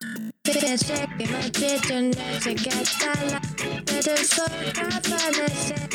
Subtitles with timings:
[0.00, 3.40] Quise que me quiten desde que está la
[3.86, 5.88] Pero soy capaz de ser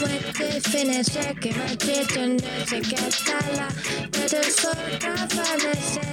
[0.00, 3.68] Muerte finesse que me quiten desde que está la
[4.10, 6.10] Pero soy capaz de ser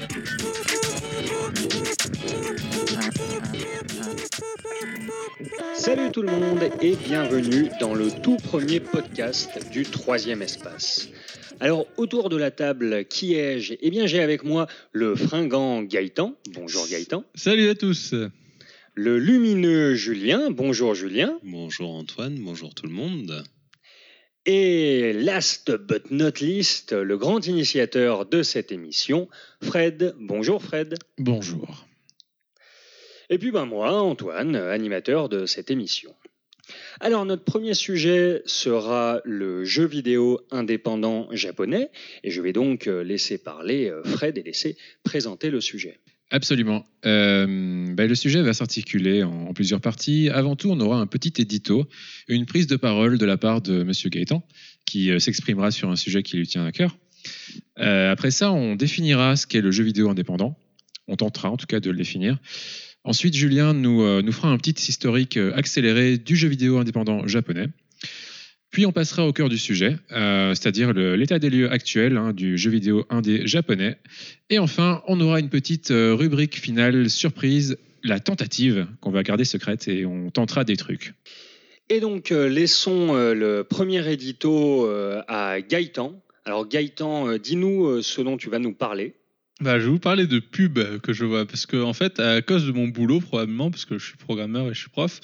[0.00, 0.69] Thank you.
[5.74, 11.08] Salut tout le monde et bienvenue dans le tout premier podcast du troisième espace.
[11.58, 13.74] Alors autour de la table, qui ai-je?
[13.80, 16.36] Eh bien j'ai avec moi le fringant Gaëtan.
[16.52, 17.24] Bonjour Gaëtan.
[17.34, 18.14] Salut à tous.
[18.94, 20.50] Le lumineux Julien.
[20.50, 21.38] Bonjour Julien.
[21.42, 23.44] Bonjour Antoine, bonjour tout le monde.
[24.46, 29.28] Et last but not least, le grand initiateur de cette émission,
[29.62, 30.14] Fred.
[30.18, 30.94] Bonjour Fred.
[31.18, 31.86] Bonjour.
[33.32, 36.12] Et puis ben moi, Antoine, animateur de cette émission.
[36.98, 41.90] Alors notre premier sujet sera le jeu vidéo indépendant japonais,
[42.24, 46.00] et je vais donc euh, laisser parler euh, Fred et laisser présenter le sujet.
[46.30, 46.84] Absolument.
[47.06, 47.46] Euh,
[47.94, 50.28] ben, le sujet va s'articuler en, plusieurs parties.
[50.28, 51.86] Avant tout, on aura un petit édito,
[52.26, 54.44] une prise de parole de la part de Monsieur Gaëtan,
[54.86, 56.96] qui s'exprimera sur un sujet qui lui tient à cœur.
[57.76, 60.56] Après ça, on définira ce qu'est le jeu vidéo indépendant.
[61.08, 62.38] On tentera en tout cas de le définir.
[63.04, 67.26] Ensuite, Julien nous, euh, nous fera un petit historique euh, accéléré du jeu vidéo indépendant
[67.26, 67.68] japonais.
[68.70, 72.56] Puis on passera au cœur du sujet, euh, c'est-à-dire l'état des lieux actuel hein, du
[72.56, 73.96] jeu vidéo indé japonais.
[74.48, 79.88] Et enfin, on aura une petite rubrique finale surprise, la tentative, qu'on va garder secrète
[79.88, 81.14] et on tentera des trucs.
[81.88, 84.88] Et donc laissons le premier édito
[85.26, 86.22] à Gaëtan.
[86.44, 89.14] Alors Gaëtan, dis-nous ce dont tu vas nous parler.
[89.60, 92.40] Bah, je vais vous parler de pub que je vois parce que en fait, à
[92.40, 95.20] cause de mon boulot probablement, parce que je suis programmeur et je suis prof,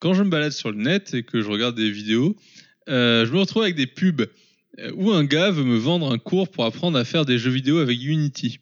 [0.00, 2.34] quand je me balade sur le net et que je regarde des vidéos,
[2.88, 4.26] euh, je me retrouve avec des pubs
[4.80, 7.52] euh, où un gars veut me vendre un cours pour apprendre à faire des jeux
[7.52, 8.58] vidéo avec Unity.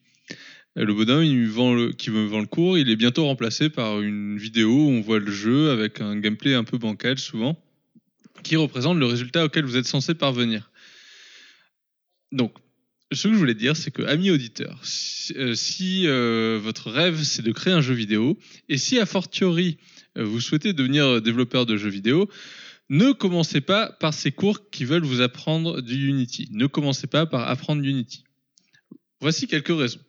[0.76, 4.36] Euh, Le bonhomme il me me vend le cours, il est bientôt remplacé par une
[4.36, 7.58] vidéo où on voit le jeu avec un gameplay un peu bancal souvent,
[8.42, 10.70] qui représente le résultat auquel vous êtes censé parvenir.
[12.32, 12.52] Donc,
[13.12, 15.54] ce que je voulais dire, c'est que, amis auditeurs, si, euh,
[16.08, 19.78] euh, votre rêve c'est de créer un jeu vidéo, et si a fortiori
[20.18, 22.28] euh, vous souhaitez devenir développeur de jeux vidéo,
[22.88, 26.48] ne commencez pas par ces cours qui veulent vous apprendre du Unity.
[26.52, 28.24] Ne commencez pas par apprendre Unity.
[29.20, 30.00] Voici quelques raisons.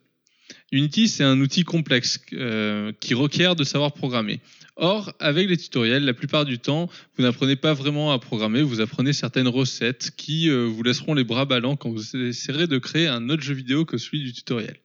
[0.70, 4.40] Unity, c'est un outil complexe qui requiert de savoir programmer.
[4.80, 8.80] Or, avec les tutoriels, la plupart du temps, vous n'apprenez pas vraiment à programmer, vous
[8.80, 13.08] apprenez certaines recettes qui euh, vous laisseront les bras ballants quand vous essaierez de créer
[13.08, 14.76] un autre jeu vidéo que celui du tutoriel.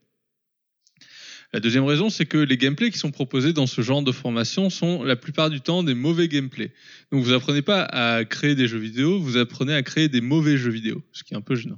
[1.53, 4.71] La deuxième raison, c'est que les gameplays qui sont proposés dans ce genre de formation
[4.71, 6.73] sont la plupart du temps des mauvais gameplays.
[7.11, 10.57] Donc vous apprenez pas à créer des jeux vidéo, vous apprenez à créer des mauvais
[10.57, 11.77] jeux vidéo, ce qui est un peu gênant.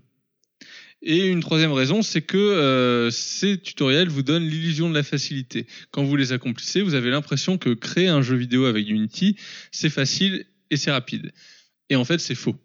[1.07, 5.67] Et une troisième raison, c'est que euh, ces tutoriels vous donnent l'illusion de la facilité.
[5.91, 9.37] Quand vous les accomplissez, vous avez l'impression que créer un jeu vidéo avec Unity,
[9.71, 11.31] c'est facile et c'est rapide.
[11.91, 12.55] Et en fait, c'est faux.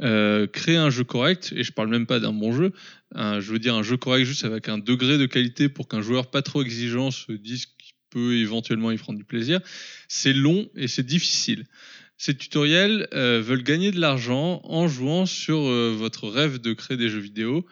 [0.00, 2.72] Euh, créer un jeu correct, et je parle même pas d'un bon jeu,
[3.14, 6.30] je veux dire un jeu correct juste avec un degré de qualité pour qu'un joueur
[6.30, 9.60] pas trop exigeant se dise qu'il peut éventuellement y prendre du plaisir,
[10.08, 11.66] c'est long et c'est difficile.
[12.24, 16.96] Ces tutoriels euh, veulent gagner de l'argent en jouant sur euh, votre rêve de créer
[16.96, 17.66] des jeux vidéo,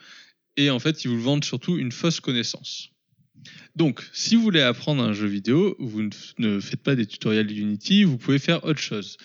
[0.56, 2.88] et en fait, ils vous vendent surtout une fausse connaissance.
[3.76, 8.02] Donc, si vous voulez apprendre un jeu vidéo, vous ne, faites pas des tutoriels Unity,
[8.02, 9.18] vous pouvez faire autre chose.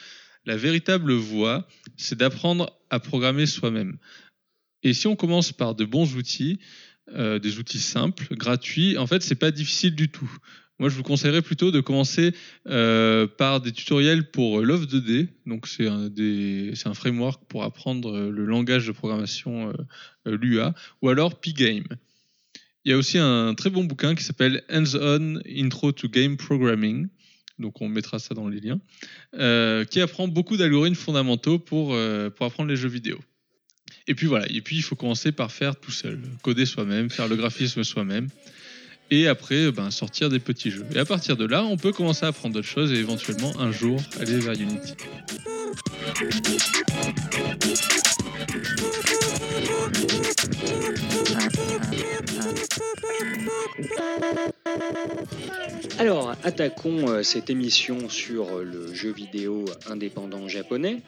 [0.45, 3.97] La véritable voie, c'est d'apprendre à programmer soi-même.
[4.83, 6.59] Et si on commence par de bons outils,
[7.15, 10.31] euh, des outils simples, gratuits, en fait, c'est pas difficile du tout.
[10.77, 12.33] Moi, je vous conseillerais plutôt de commencer
[12.67, 15.27] euh, par des tutoriels pour Love 2D.
[15.45, 19.73] Donc, c'est un, framework pour apprendre euh, le langage de programmation,
[20.27, 21.85] euh, l'UA, ou alors Pgame.
[22.83, 27.07] Il y a aussi un très bon bouquin qui s'appelle Hands-on Intro to Game Programming.
[27.57, 28.79] Donc, on mettra ça dans les liens.
[29.85, 31.97] qui apprend beaucoup d'algorithmes fondamentaux pour,
[32.35, 33.17] pour apprendre les jeux vidéo.
[34.07, 37.27] Et puis voilà, et puis il faut commencer par faire tout seul, coder soi-même, faire
[37.27, 38.27] le graphisme soi-même,
[39.11, 40.85] et après ben, sortir des petits jeux.
[40.93, 43.71] Et à partir de là, on peut commencer à apprendre d'autres choses et éventuellement un
[43.71, 44.95] jour aller vers Unity.
[55.97, 61.01] Alors, attaquons euh, cette émission sur euh, le jeu vidéo indépendant japonais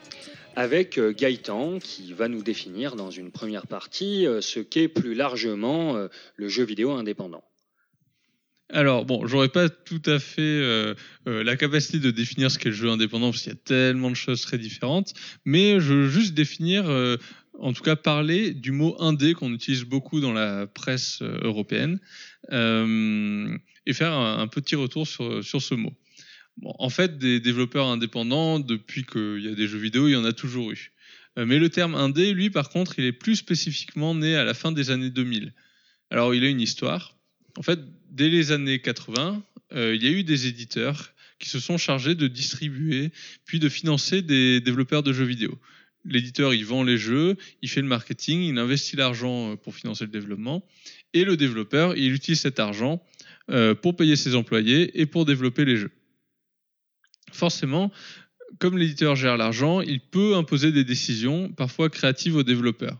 [0.57, 1.13] avec euh,
[1.79, 6.63] qui va nous définir dans une première partie euh, ce qu'est plus largement le jeu
[6.63, 7.43] vidéo indépendant.
[8.69, 10.93] Alors, bon, j'aurais pas tout à fait euh,
[11.27, 14.09] euh, la capacité de définir ce qu'est le jeu indépendant parce qu'il y a tellement
[14.09, 15.13] de choses très différentes,
[15.45, 17.15] mais je veux juste définir, euh,
[17.59, 21.99] en tout cas parler du mot indé qu'on utilise beaucoup dans la presse euh, européenne
[22.51, 25.93] euh, et faire un, un petit retour sur, sur ce mot.
[26.57, 30.15] Bon, en fait, des développeurs indépendants, depuis qu'il y a des jeux vidéo, il y
[30.15, 30.91] en a toujours eu.
[31.37, 34.53] Euh, Mais le terme indé, lui, par contre, il est plus spécifiquement né à la
[34.53, 35.53] fin des années 2000.
[36.09, 37.16] Alors, il a une histoire.
[37.57, 37.79] En fait,
[38.11, 39.43] dès les années 80,
[39.73, 43.11] euh, il y a eu des éditeurs qui se sont chargés de distribuer
[43.45, 45.57] puis de financer des développeurs de jeux vidéo.
[46.05, 50.05] L'éditeur, il vend les jeux, il fait le marketing, il investit l'argent euh, pour financer
[50.05, 50.63] le développement,
[51.13, 53.03] et le développeur, il utilise cet argent
[53.49, 55.91] euh, pour payer ses employés et pour développer les jeux.
[57.31, 57.91] Forcément,
[58.59, 62.99] comme l'éditeur gère l'argent, il peut imposer des décisions, parfois créatives aux développeurs.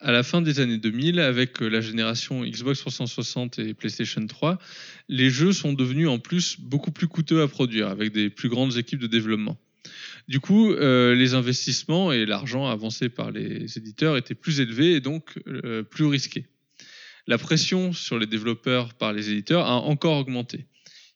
[0.00, 4.58] À la fin des années 2000, avec la génération Xbox 360 et PlayStation 3,
[5.08, 8.76] les jeux sont devenus en plus beaucoup plus coûteux à produire, avec des plus grandes
[8.76, 9.58] équipes de développement.
[10.28, 15.00] Du coup, euh, les investissements et l'argent avancé par les éditeurs étaient plus élevés et
[15.00, 16.46] donc euh, plus risqués.
[17.26, 20.66] La pression sur les développeurs par les éditeurs a encore augmenté.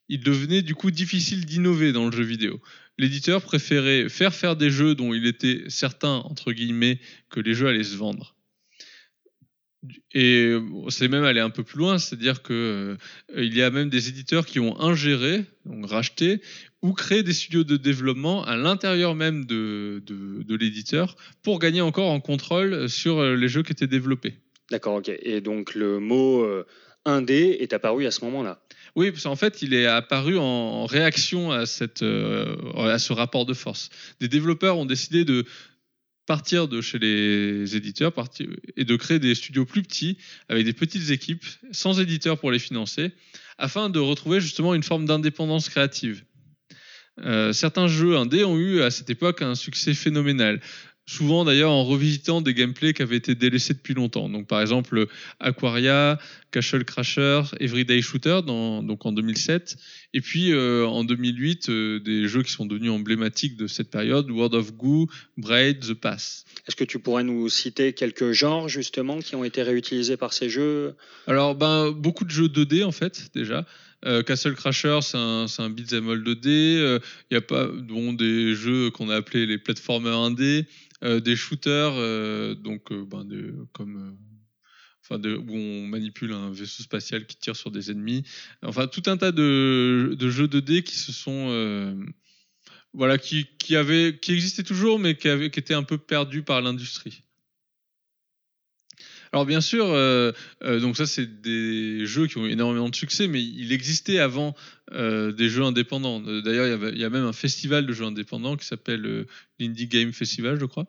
[0.08, 2.60] Il devenait du coup difficile d'innover dans le jeu vidéo.
[2.98, 6.98] L'éditeur préférait faire faire des jeux dont il était certain, entre guillemets,
[7.30, 8.34] que les jeux allaient se vendre.
[10.14, 10.54] Et
[10.90, 12.96] c'est même aller un peu plus loin, c'est-à-dire que
[13.34, 16.40] euh, il y a même des éditeurs qui ont ingéré, donc racheté,
[16.82, 21.80] ou créé des studios de développement à l'intérieur même de, de, de l'éditeur pour gagner
[21.80, 24.34] encore en contrôle sur euh, les jeux qui étaient développés.
[24.70, 25.10] D'accord, ok.
[25.22, 26.64] Et donc le mot euh,
[27.04, 28.60] indé est apparu à ce moment-là?
[28.94, 33.46] Oui, parce qu'en fait, il est apparu en réaction à, cette, euh, à ce rapport
[33.46, 33.88] de force.
[34.20, 35.44] Des développeurs ont décidé de
[36.26, 38.12] partir de chez les éditeurs
[38.76, 42.58] et de créer des studios plus petits, avec des petites équipes, sans éditeurs pour les
[42.58, 43.10] financer,
[43.58, 46.24] afin de retrouver justement une forme d'indépendance créative.
[47.20, 50.60] Euh, certains jeux indés ont eu à cette époque un succès phénoménal.
[51.12, 54.30] Souvent d'ailleurs en revisitant des gameplays qui avaient été délaissés depuis longtemps.
[54.30, 55.08] Donc par exemple
[55.40, 56.18] Aquaria,
[56.52, 59.76] Castle Crasher, Everyday Shooter dans, donc en 2007.
[60.14, 64.30] Et puis euh, en 2008, euh, des jeux qui sont devenus emblématiques de cette période,
[64.30, 65.06] World of Goo,
[65.36, 66.46] Braid, The Pass.
[66.66, 70.48] Est-ce que tu pourrais nous citer quelques genres justement qui ont été réutilisés par ces
[70.48, 70.94] jeux?
[71.26, 73.66] Alors ben, beaucoup de jeux 2D en fait déjà.
[74.04, 77.00] Euh, Castle Crasher, c'est un, un beat'em all 2D.
[77.30, 80.66] Il y a pas bon, des jeux qu'on a appelés les platformers 1D,
[81.04, 84.12] euh, des shooters, euh, donc euh, ben, de, comme euh,
[85.02, 88.22] enfin de, où on manipule un vaisseau spatial qui tire sur des ennemis.
[88.62, 91.94] Enfin, tout un tas de, de jeux 2D qui se sont euh,
[92.92, 93.74] voilà, qui, qui,
[94.20, 97.24] qui existaient toujours, mais qui, qui étaient un peu perdus par l'industrie.
[99.32, 100.32] Alors bien sûr, euh,
[100.62, 104.18] euh, donc ça c'est des jeux qui ont eu énormément de succès, mais il existait
[104.18, 104.54] avant
[104.92, 106.20] euh, des jeux indépendants.
[106.20, 109.24] D'ailleurs, il, y avait- il y a même un festival de jeux indépendants qui s'appelle
[109.58, 110.86] l'Indie Game Festival, je crois,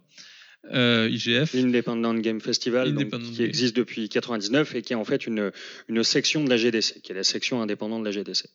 [0.74, 1.54] euh, IGF.
[1.54, 3.48] L'Independent Game Festival, donc, qui Game.
[3.48, 5.52] existe depuis 99 et qui est en fait une,
[5.88, 8.46] une section de la GDC, qui est la section indépendante de la GDC.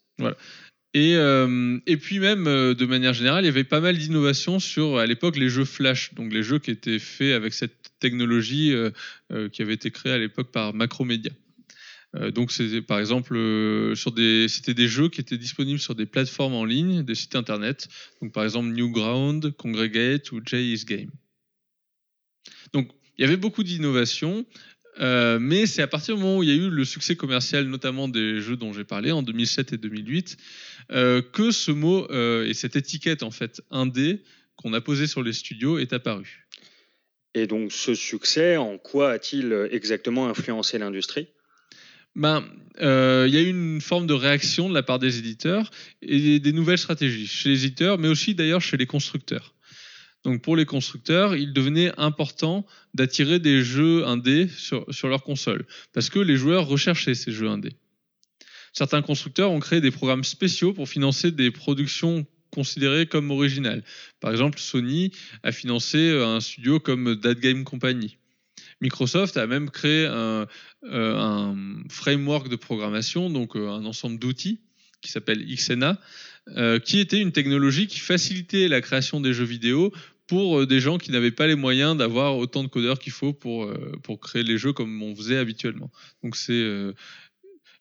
[0.94, 4.96] Et, euh, et puis même, de manière générale, il y avait pas mal d'innovations sur,
[4.96, 8.90] à l'époque, les jeux Flash, donc les jeux qui étaient faits avec cette technologie euh,
[9.32, 11.32] euh, qui avait été créée à l'époque par Macromedia.
[12.14, 13.34] Euh, donc c'était par exemple
[13.94, 17.36] sur des c'était des jeux qui étaient disponibles sur des plateformes en ligne, des sites
[17.36, 17.88] internet,
[18.22, 21.10] donc par exemple Newground, Congregate ou is Game.
[22.72, 24.46] Donc il y avait beaucoup d'innovations,
[25.00, 28.08] mais c'est à partir du moment où il y a eu le succès commercial, notamment
[28.08, 30.36] des jeux dont j'ai parlé en 2007 et 2008,
[30.92, 34.22] euh, que ce mot et cette étiquette en fait indé
[34.58, 36.47] qu'on a posé sur les studios est apparu.
[37.38, 41.28] Et donc ce succès, en quoi a-t-il exactement influencé l'industrie?
[42.16, 42.44] Ben,
[42.80, 45.70] euh, il y a eu une forme de réaction de la part des éditeurs
[46.02, 49.54] et des nouvelles stratégies chez les éditeurs, mais aussi d'ailleurs chez les constructeurs.
[50.24, 55.64] Donc pour les constructeurs, il devenait important d'attirer des jeux indés sur, sur leur console,
[55.92, 57.76] parce que les joueurs recherchaient ces jeux indés.
[58.72, 63.82] Certains constructeurs ont créé des programmes spéciaux pour financer des productions considérées comme originales.
[64.20, 65.12] Par exemple, Sony
[65.42, 68.16] a financé un studio comme That Game Company.
[68.80, 70.46] Microsoft a même créé un,
[70.84, 71.54] euh,
[71.88, 74.60] framework de programmation, donc euh, un ensemble d'outils
[75.00, 75.44] qui s'appelle
[76.56, 79.92] euh, qui était une technologie qui facilitait la création des jeux vidéo
[80.28, 83.32] pour euh, des gens qui n'avaient pas les moyens d'avoir autant de codeurs qu'il faut
[83.32, 85.90] pour, euh, créer les jeux comme on faisait habituellement.
[86.22, 86.92] Donc c'est euh,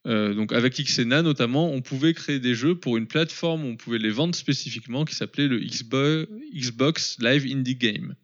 [0.06, 3.98] euh, donc avec Xena notamment, on pouvait créer des jeux pour une plateforme, on pouvait
[3.98, 8.16] les vendre spécifiquement qui s'appelait le Xbo- Xbox Live Indie Game.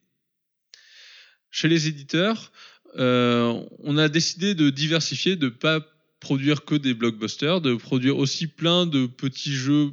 [1.51, 2.51] Chez les éditeurs,
[2.97, 5.85] euh, on a décidé de diversifier, de pas
[6.19, 9.91] produire que des blockbusters, de produire aussi plein de petits jeux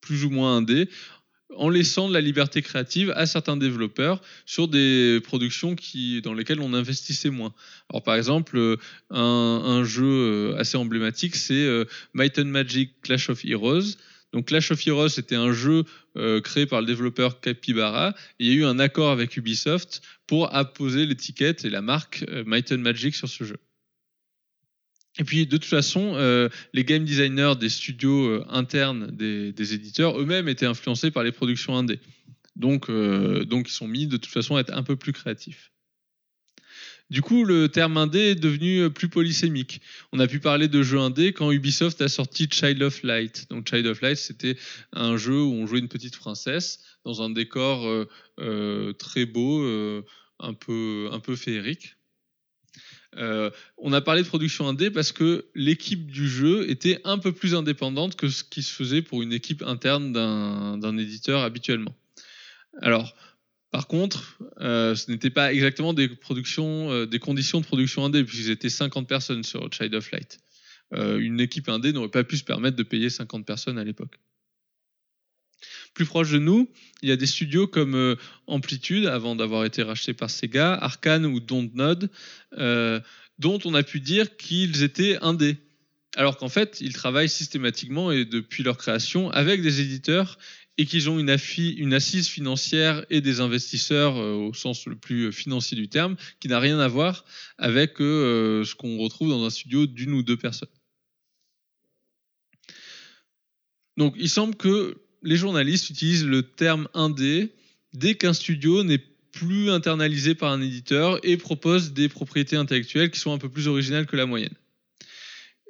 [0.00, 0.88] plus ou moins indés,
[1.56, 6.60] en laissant de la liberté créative à certains développeurs sur des productions qui, dans lesquelles
[6.60, 7.54] on investissait moins.
[7.90, 8.76] Alors par exemple, euh,
[9.10, 13.96] un, un jeu euh, assez emblématique, c'est euh, Might and Magic Clash of Heroes.
[14.32, 15.84] Donc Clash of Heroes, c'était un jeu
[16.42, 18.14] créé par le développeur Capybara.
[18.38, 22.72] Il y a eu un accord avec Ubisoft pour apposer l'étiquette et la marque Might
[22.72, 23.56] and Magic sur ce jeu.
[25.18, 30.18] Et puis de toute façon, euh, les game designers des studios euh, internes des, éditeurs
[30.18, 32.00] eux-mêmes étaient influencés par les productions indées.
[32.54, 35.72] Donc, euh, donc ils sont mis de toute façon à être un peu plus créatifs.
[37.10, 39.80] Du coup, le terme indé est devenu plus polysémique.
[40.12, 43.46] On a pu parler de jeux indé quand Ubisoft a sorti Child of Light.
[43.48, 44.58] Donc Child of Light, c'était
[44.92, 48.06] un jeu où on jouait une petite princesse dans un décor
[48.98, 49.64] très beau,
[50.38, 51.97] un peu féerique.
[53.16, 57.32] Euh, on a parlé de production indé parce que l'équipe du jeu était un peu
[57.32, 61.94] plus indépendante que ce qui se faisait pour une équipe interne d'un éditeur habituellement.
[62.80, 63.14] Alors,
[63.70, 68.50] par contre, euh, ce n'était pas exactement des euh, des conditions de production indé, puisqu'ils
[68.50, 70.38] étaient 50 personnes sur Child of Light.
[70.90, 74.18] Une équipe indé n'aurait pas pu se permettre de payer 50 personnes à l'époque.
[75.98, 76.70] Plus proche de nous,
[77.02, 78.14] il y a des studios comme euh,
[78.46, 82.08] Amplitude, avant d'avoir été racheté par Sega, Arkane ou Dontnod,
[82.56, 83.00] euh,
[83.40, 85.56] dont on a pu dire qu'ils étaient indés.
[86.14, 90.38] Alors qu'en fait, ils travaillent systématiquement et depuis leur création avec des éditeurs
[90.76, 95.76] et qu'ils ont une, assise financière et des investisseurs euh, au sens le plus financier
[95.76, 97.24] du terme, qui n'a rien à voir
[97.58, 100.68] avec ce qu'on retrouve dans un studio d'une ou deux personnes.
[103.96, 107.52] Donc il semble que les journalistes utilisent le terme indé
[107.92, 113.20] dès qu'un studio n'est plus internalisé par un éditeur et propose des propriétés intellectuelles qui
[113.20, 114.54] sont un peu plus originales que la moyenne.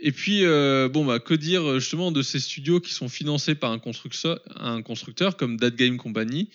[0.00, 3.72] Et puis, euh, bon, bah, que dire justement de ces studios qui sont financés par
[3.72, 6.50] un constructeur, comme That Game Company,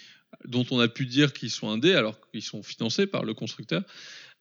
[0.46, 3.84] dont on a pu dire qu'ils sont indés alors qu'ils sont financés par le constructeur,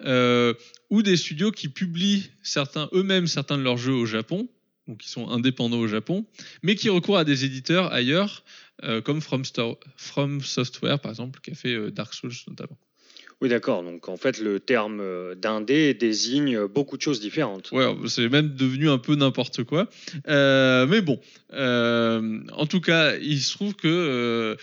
[0.05, 0.55] euh,
[0.91, 2.31] ou des studios qui publient
[2.93, 4.49] eux-mêmes certains de leurs jeux au Japon,
[4.89, 6.25] donc qui sont indépendants au Japon,
[6.63, 8.45] mais qui recourent à des éditeurs ailleurs,
[8.85, 12.79] euh, comme From, Software par exemple, qui a fait euh, Dark Souls notamment.
[13.41, 13.83] Oui, d'accord.
[13.83, 17.73] Donc en fait, le terme euh, d'indé désigne beaucoup de choses différentes.
[17.73, 19.89] Ouais, c'est même devenu un peu n'importe quoi.
[20.29, 21.21] Euh, mais bon,
[21.51, 24.57] en tout cas, il se trouve que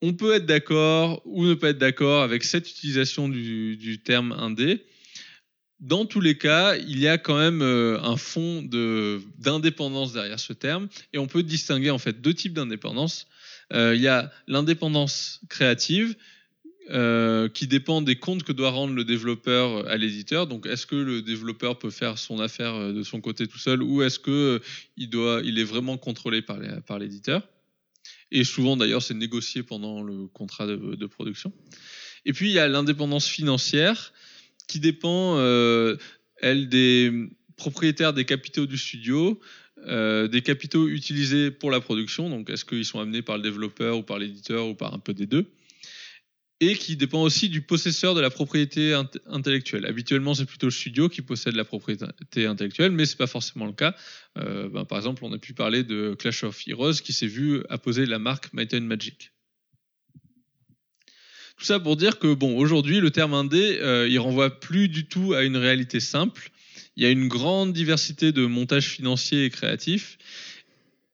[0.00, 4.32] on peut être d'accord ou ne pas être d'accord avec cette utilisation du, du terme
[4.32, 4.84] indé.
[5.80, 8.62] Dans tous les cas, il y a quand même euh, un fond
[9.38, 13.28] d'indépendance derrière ce terme, et on peut distinguer en fait deux types d'indépendance.
[13.72, 16.16] Euh, il y a l'indépendance créative,
[16.90, 20.46] euh, qui dépend des comptes que doit rendre le développeur à l'éditeur.
[20.46, 24.02] Donc, est-ce que le développeur peut faire son affaire de son côté tout seul, ou
[24.02, 24.58] est-ce que euh,
[24.96, 27.46] il doit, il est vraiment contrôlé par l'éditeur?
[28.30, 31.52] Et souvent, d'ailleurs, c'est négocié pendant le contrat de production.
[32.24, 34.12] Et puis, il y a l'indépendance financière,
[34.68, 35.96] qui dépend, euh,
[36.36, 39.40] elle, des propriétaires des capitaux du studio,
[39.86, 42.30] euh, des capitaux utilisés pour la production.
[42.30, 45.14] Donc, est-ce qu'ils sont amenés par le développeur ou par l'éditeur ou par un peu
[45.14, 45.46] des deux?
[46.60, 49.86] Et qui dépend aussi du possesseur de la propriété int- intellectuelle.
[49.86, 53.72] Habituellement, c'est plutôt le studio qui possède la propriété intellectuelle, mais c'est pas forcément le
[53.72, 53.94] cas.
[54.38, 57.62] Euh, ben, par exemple, on a pu parler de Clash of Heroes qui s'est vu
[57.68, 59.30] apposer la marque Might and Magic.
[61.58, 65.06] Tout ça pour dire que bon, aujourd'hui, le terme indé, euh, il renvoie plus du
[65.06, 66.50] tout à une réalité simple.
[66.96, 70.18] Il y a une grande diversité de montages financiers et créatifs.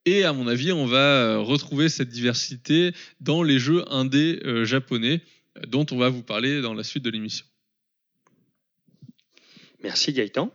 [0.06, 4.64] Et à mon avis, on va euh, retrouver cette diversité dans les jeux indés euh,
[4.64, 5.22] japonais,
[5.56, 7.46] euh, dont on va vous parler dans la suite de l'émission.
[9.82, 10.52] Merci Gaëtan.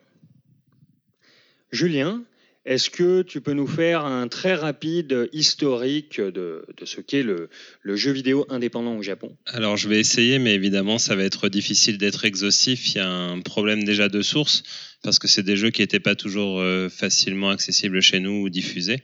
[1.71, 2.23] Julien,
[2.69, 7.49] est-ce que tu peux nous faire un très rapide historique de, ce qu'est le,
[7.81, 9.35] le jeu vidéo indépendant au Japon?
[9.47, 12.93] Alors je vais essayer, mais évidemment ça va être difficile d'être exhaustif.
[12.93, 14.61] Il y a un problème déjà de source
[15.01, 18.49] parce que c'est des jeux qui n'étaient pas toujours euh, facilement accessibles chez nous ou
[18.49, 19.01] diffusés.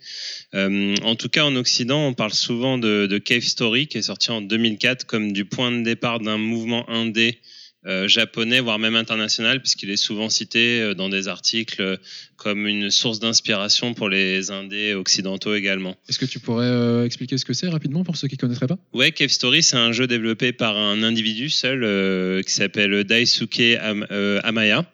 [0.53, 4.03] Euh, en tout cas en Occident, on parle souvent de, de Cave Story qui est
[4.03, 7.39] sorti en 2004 comme du point de départ d'un mouvement indé
[7.85, 11.97] euh, japonais, voire même international, puisqu'il est souvent cité euh, dans des articles euh,
[12.35, 15.95] comme une source d'inspiration pour les indés occidentaux également.
[16.09, 18.67] Est-ce que tu pourrais euh, expliquer ce que c'est rapidement pour ceux qui ne connaîtraient
[18.67, 18.77] pas?
[18.93, 23.77] Ouais, Cave Story, c'est un jeu développé par un individu seul euh, qui s'appelle Daisuke
[23.79, 24.07] Am-
[24.43, 24.85] Amaya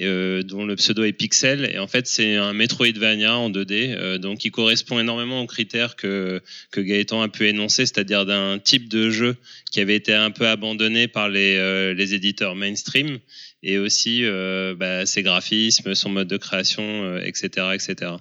[0.00, 1.70] euh, dont le pseudo est Pixel.
[1.72, 5.96] Et en fait, c'est un Metroidvania en 2D, euh, donc qui correspond énormément aux critères
[5.96, 9.36] que, que Gaëtan a pu énoncer, c'est-à-dire d'un type de jeu
[9.70, 13.18] qui avait été un peu abandonné par les, euh, les éditeurs mainstream,
[13.64, 18.12] et aussi euh, bah, ses graphismes, son mode de création, euh, etc., etc.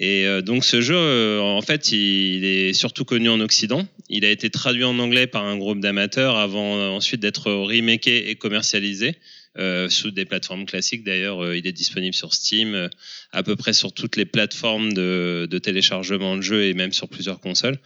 [0.00, 3.86] Et euh, donc ce jeu, en fait, il, est surtout connu en Occident.
[4.08, 8.34] Il a été traduit en anglais par un groupe d'amateurs avant ensuite d'être remaké et
[8.34, 9.14] commercialisé
[9.56, 11.04] euh, sous des plateformes classiques.
[11.04, 12.88] D'ailleurs, euh, il est disponible sur Steam, euh,
[13.32, 17.08] à peu près sur toutes les plateformes de, de téléchargement de jeux et même sur
[17.08, 17.78] plusieurs consoles.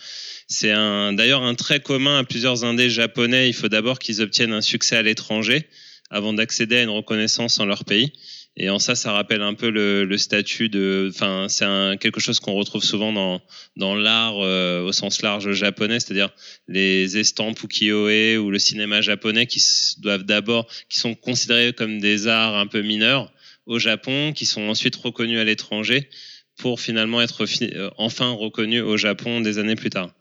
[0.46, 3.50] C'est d'ailleurs un trait commun à plusieurs indés japonais.
[3.50, 5.68] Il faut d'abord qu'ils obtiennent un succès à l'étranger
[6.10, 8.12] avant d'accéder à une reconnaissance en leur pays.
[8.56, 11.64] Et en ça, ça rappelle un peu le, statut de, enfin, c'est
[12.00, 13.40] quelque chose qu'on retrouve souvent dans
[13.76, 16.30] dans l'art euh, au sens large japonais, c'est-à-dire
[16.66, 19.62] les estampes ukiyo-e ou le cinéma japonais qui
[19.98, 23.32] doivent d'abord, qui sont considérés comme des arts un peu mineurs
[23.66, 26.08] au Japon, qui sont ensuite reconnus à l'étranger
[26.56, 30.12] pour finalement être fi- euh, enfin reconnus au Japon des années plus tard.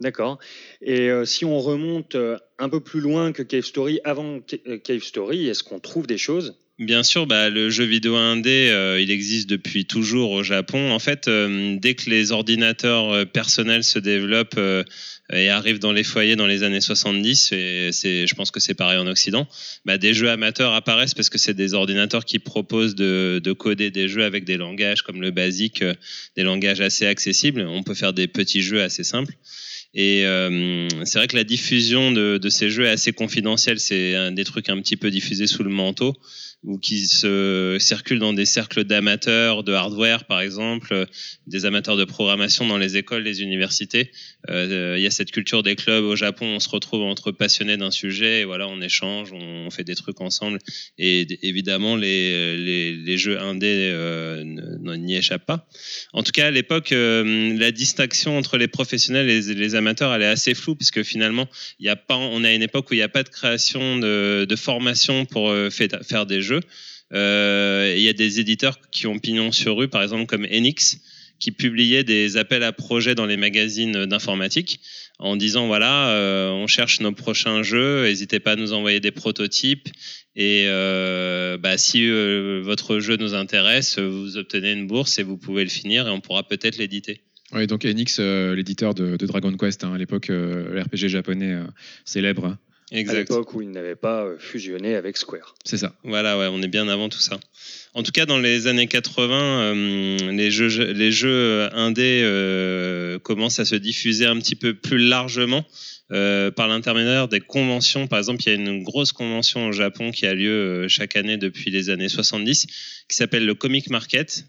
[0.00, 0.38] D'accord.
[0.80, 2.16] Et euh, si on remonte
[2.58, 6.16] un peu plus loin que Cave Story, avant Ca- Cave Story, est-ce qu'on trouve des
[6.18, 10.90] choses Bien sûr, bah, le jeu vidéo indé, euh, il existe depuis toujours au Japon.
[10.90, 14.82] En fait, euh, dès que les ordinateurs euh, personnels se développent euh,
[15.32, 18.98] et arrivent dans les foyers dans les années 70, et je pense que c'est pareil
[18.98, 19.46] en Occident,
[19.84, 23.92] bah, des jeux amateurs apparaissent parce que c'est des ordinateurs qui proposent de, de coder
[23.92, 25.84] des jeux avec des langages comme le basique,
[26.36, 27.60] des langages assez accessibles.
[27.60, 29.34] On peut faire des petits jeux assez simples.
[29.94, 30.24] Et
[31.04, 33.78] c'est vrai que la diffusion de, de ces jeux est assez confidentielle.
[33.78, 36.14] C'est des trucs un petit peu diffusés sous le manteau
[36.64, 41.06] ou qui se circulent dans des cercles d'amateurs de hardware, par exemple,
[41.46, 44.12] des amateurs de programmation dans les écoles, les universités.
[44.48, 47.76] Euh, Il y a cette culture des clubs au Japon, on se retrouve entre passionnés
[47.76, 50.58] d'un sujet, et voilà, on échange, on fait des trucs ensemble.
[50.98, 54.44] Et évidemment, les, jeux indés euh,
[54.96, 55.66] n'y échappent pas.
[56.12, 60.22] En tout cas, à l'époque, euh, la distinction entre les professionnels et les, amateurs, elle
[60.22, 62.98] est assez floue, puisque finalement, il y a pas, on a une époque où il
[62.98, 66.51] n'y a pas de création de, formation pour euh, faire des jeux.
[67.12, 70.98] Euh, Il y a des éditeurs qui ont pignon sur rue, par exemple comme Enix,
[71.38, 74.80] qui publiaient des appels à projets dans les magazines d'informatique
[75.18, 79.10] en disant voilà, euh, on cherche nos prochains jeux, n'hésitez pas à nous envoyer des
[79.10, 79.88] prototypes
[80.36, 85.64] et euh, bah, si votre jeu nous intéresse, vous obtenez une bourse et vous pouvez
[85.64, 87.20] le finir et on pourra peut-être l'éditer.
[87.52, 91.58] Oui, donc Enix, l'éditeur de, Dragon Quest, hein, à l'époque, euh, le RPG japonais
[92.04, 92.56] célèbre.
[92.92, 92.96] Hein.
[92.96, 93.18] à Exact.
[93.18, 95.94] l'époque où ils n'avaient pas euh, fusionné avec Square C'est ça.
[96.04, 97.40] Voilà, ouais, on est bien avant tout ça.
[97.94, 103.60] En tout cas, dans les années 80, euh, les jeux, les jeux indés euh, commencent
[103.60, 105.64] à se diffuser un petit peu plus largement
[106.12, 108.06] euh, par l'intermédiaire des conventions.
[108.06, 111.16] Par exemple, il y a une grosse convention au Japon qui a lieu euh, chaque
[111.16, 112.66] année depuis les années 70,
[113.08, 114.44] qui s'appelle le Comic Market.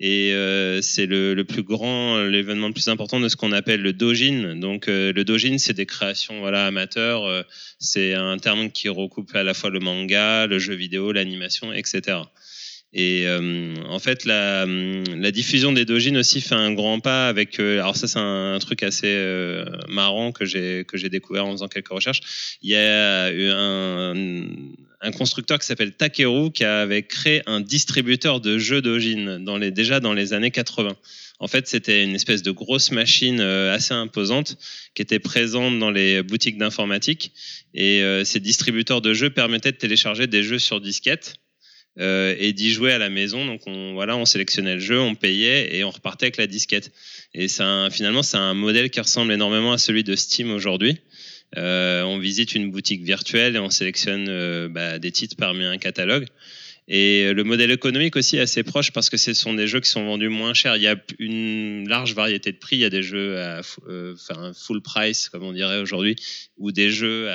[0.00, 3.82] Et euh, c'est le, le plus grand, l'événement le plus important de ce qu'on appelle
[3.82, 4.54] le dojin.
[4.56, 7.24] Donc euh, le dojin, c'est des créations voilà amateurs.
[7.26, 7.42] euh,
[7.80, 12.18] c'est un terme qui recoupe à la fois le manga, le jeu vidéo, l'animation, etc.
[12.94, 17.60] Et euh, en fait, la, la diffusion des dojins aussi fait un grand pas avec.
[17.60, 21.44] euh, alors ça, c'est un, un truc assez euh, marrant que j'ai que j'ai découvert
[21.44, 22.20] en faisant quelques recherches.
[22.62, 24.14] Il y a eu un,
[25.00, 29.70] un constructeur qui s'appelle Takeru qui avait créé un distributeur de jeux dojin dans les
[29.70, 30.96] déjà dans les années 80.
[31.40, 34.56] En fait, c'était une espèce de grosse machine euh, assez imposante
[34.94, 37.32] qui était présente dans les boutiques d'informatique.
[37.74, 41.36] Et euh, ces distributeurs de jeux permettaient de télécharger des jeux sur disquette
[42.00, 43.46] euh, et d'y jouer à la maison.
[43.46, 46.90] Donc on, voilà, on sélectionnait le jeu, on payait et on repartait avec la disquette.
[47.34, 50.98] Et finalement, c'est un modèle qui ressemble énormément à celui de Steam aujourd'hui.
[51.56, 55.78] Euh, on visite une boutique virtuelle et on sélectionne euh, bah, des titres parmi un
[55.78, 56.26] catalogue.
[56.88, 59.90] Et le modèle économique aussi est assez proche parce que ce sont des jeux qui
[59.90, 60.76] sont vendus moins cher.
[60.76, 62.76] Il y a une large variété de prix.
[62.76, 64.14] Il y a des jeux à euh,
[64.54, 66.16] full price, comme on dirait aujourd'hui,
[66.56, 67.28] ou des jeux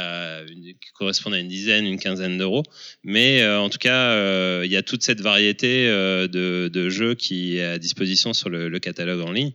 [0.82, 2.63] qui correspondent à une dizaine, une quinzaine d'euros.
[3.04, 7.16] Mais euh, en tout cas, euh, il y a toute cette variété euh, de, jeux
[7.16, 9.52] qui est à disposition sur le, catalogue en ligne.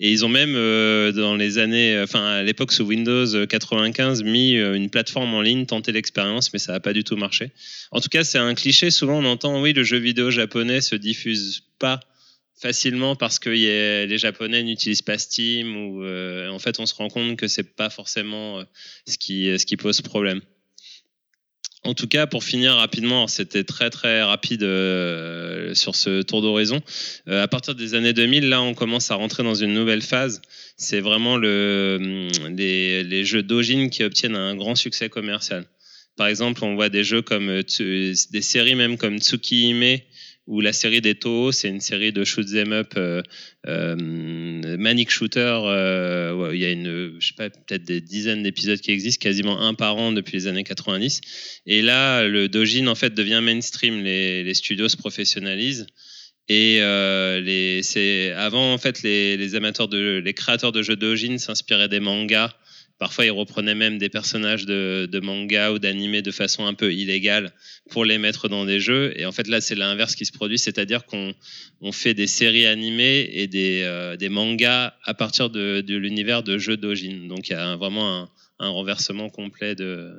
[0.00, 4.56] Et ils ont même, euh, dans les années, enfin à l'époque sous Windows 95, mis
[4.56, 7.50] euh, une plateforme en ligne, tenté l'expérience, mais ça n'a pas du tout marché.
[7.92, 8.90] En tout cas, c'est un cliché.
[8.90, 12.00] Souvent, oui, le jeu vidéo japonais se diffuse pas
[12.54, 17.08] facilement parce que les Japonais n'utilisent pas Steam ou euh, en fait, on se rend
[17.08, 18.64] compte que c'est pas forcément euh,
[19.06, 20.40] ce qui ce qui pose problème.
[21.84, 26.80] En tout cas, pour finir rapidement, c'était très très rapide euh, sur ce tour d'horizon.
[27.26, 30.42] Euh, à partir des années 2000, là, on commence à rentrer dans une nouvelle phase.
[30.76, 35.64] C'est vraiment hum, les, jeux d'Ojin qui obtiennent un grand succès commercial.
[36.16, 40.00] Par exemple, on voit des jeux comme euh, des séries même comme Tsukihime
[40.46, 43.22] ou la série des Toho, c'est une série de shoot 'em up euh,
[43.68, 43.96] euh,
[44.76, 45.60] manic shooter.
[45.64, 49.60] euh, il y a une, je sais pas, peut-être des dizaines d'épisodes qui existent, quasiment
[49.60, 51.20] un par an depuis les années 90.
[51.66, 54.02] Et là, le dojin en fait devient mainstream.
[54.02, 55.86] Les, studios se professionnalisent.
[56.48, 61.38] Et les, c'est avant en fait les, les amateurs de les créateurs de jeux dojin
[61.38, 62.52] s'inspiraient des mangas.
[63.02, 67.52] Parfois, ils reprenaient même des personnages de, manga ou d'animé de façon un peu illégale
[67.90, 69.12] pour les mettre dans des jeux.
[69.16, 71.34] Et en fait, là, c'est l'inverse qui se produit, c'est-à-dire qu'on
[71.80, 76.76] on fait des séries animées et des, euh, mangas à partir de, l'univers de jeux
[76.76, 77.26] dojin.
[77.26, 80.14] Donc, il y a vraiment un renversement complet de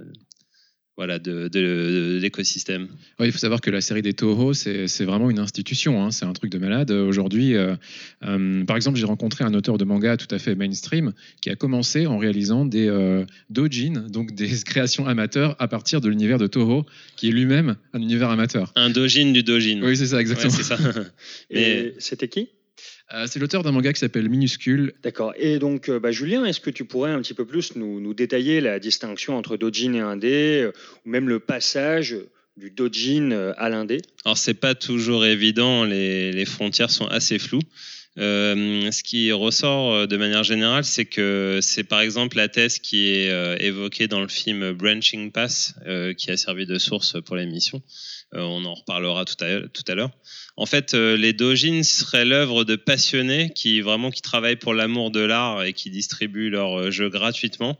[0.95, 2.87] voilà de, de- de l'écosystème.
[3.19, 6.03] Ouais, il faut savoir que la série des Toho, c'est vraiment une institution.
[6.03, 6.91] hein, c'est un truc de malade.
[6.91, 7.75] Aujourd'hui, euh,
[8.23, 11.55] euh, par exemple, j'ai rencontré un auteur de manga tout à fait mainstream qui a
[11.55, 16.45] commencé en réalisant des euh, dojin, donc des créations amateurs à partir de l'univers de
[16.47, 18.71] Toho, qui est lui-même un univers amateur.
[18.75, 19.81] Un dojin du dojin.
[19.83, 20.51] Oui, c'est ça, exactement.
[20.51, 20.77] c'est ça.
[21.49, 22.49] Et Mais- c'était qui?
[23.13, 24.93] Euh, c'est l'auteur d'un manga qui s'appelle Minuscule.
[25.03, 25.33] D'accord.
[25.37, 28.13] Et donc, euh, bah, Julien, est-ce que tu pourrais un petit peu plus nous, nous
[28.13, 30.71] détailler la distinction entre dojin et indé, euh,
[31.05, 32.15] ou même le passage
[32.57, 34.01] du dojin à l'indé?
[34.25, 37.61] Alors c'est pas toujours évident, les, les frontières sont assez floues.
[38.19, 43.07] Euh, ce qui ressort de manière générale, c'est que c'est par exemple la thèse qui
[43.07, 47.35] est euh, évoquée dans le film Branching Pass, euh, qui a servi de source pour
[47.35, 47.81] l'émission.
[48.35, 50.11] Euh, on en reparlera tout à, l'heure.
[50.57, 55.11] En fait, euh, les dojins seraient l'œuvre de passionnés qui vraiment qui travaillent pour l'amour
[55.11, 57.79] de l'art et qui distribuent leurs euh, jeux gratuitement.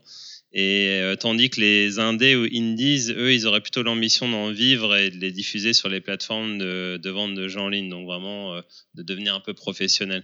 [0.55, 5.09] Et tandis que les indés ou indies, eux, ils auraient plutôt l'ambition d'en vivre et
[5.09, 7.89] de les diffuser sur les plateformes de, vente de jeux en ligne.
[7.89, 8.61] Donc vraiment
[8.93, 10.23] de devenir un peu professionnel.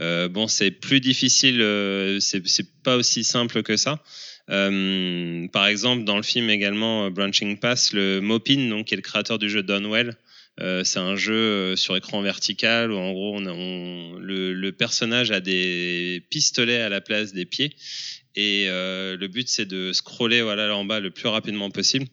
[0.00, 4.02] Euh, bon, c'est plus difficile, euh, c'est pas aussi simple que ça.
[4.50, 8.96] Euh, par exemple, dans le film également euh, Branching Pass, le Mopin, donc qui est
[8.96, 10.16] le créateur du jeu Donwell,
[10.60, 16.80] euh, c'est un jeu sur écran vertical où en gros le personnage a des pistolets
[16.80, 17.76] à la place des pieds
[18.40, 22.06] et euh, le but c'est de scroller voilà là en bas le plus rapidement possible.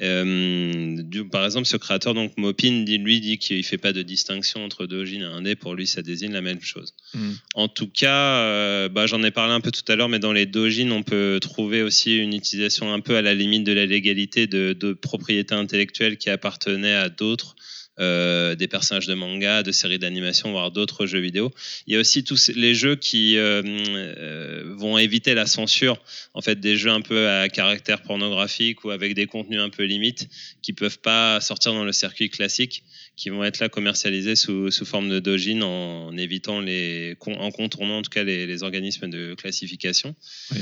[0.00, 4.02] Euh, du- par exemple, ce créateur donc Mopin dit, lui dit qu'il fait pas de
[4.02, 5.56] distinction entre dojin et indé.
[5.56, 6.94] Pour lui, ça désigne la même chose.
[7.14, 7.30] Mm.
[7.54, 10.32] En tout cas, euh, bah, j'en ai parlé un peu tout à l'heure, mais dans
[10.32, 13.86] les dojin, on peut trouver aussi une utilisation un peu à la limite de la
[13.86, 17.56] légalité de, de propriétés intellectuelles qui appartenaient à d'autres.
[18.00, 21.50] Euh, des personnages de manga, de séries d'animation, voire d'autres jeux vidéo.
[21.86, 25.98] Il y a aussi tous les jeux qui euh, euh, vont éviter la censure,
[26.34, 29.82] en fait, des jeux un peu à caractère pornographique ou avec des contenus un peu
[29.82, 30.28] limites
[30.62, 32.84] qui peuvent pas sortir dans le circuit classique,
[33.18, 37.98] qui vont être là commercialisés sous, sous forme de dojin en, évitant les, en contournant
[37.98, 40.14] en tout cas les, les organismes de classification.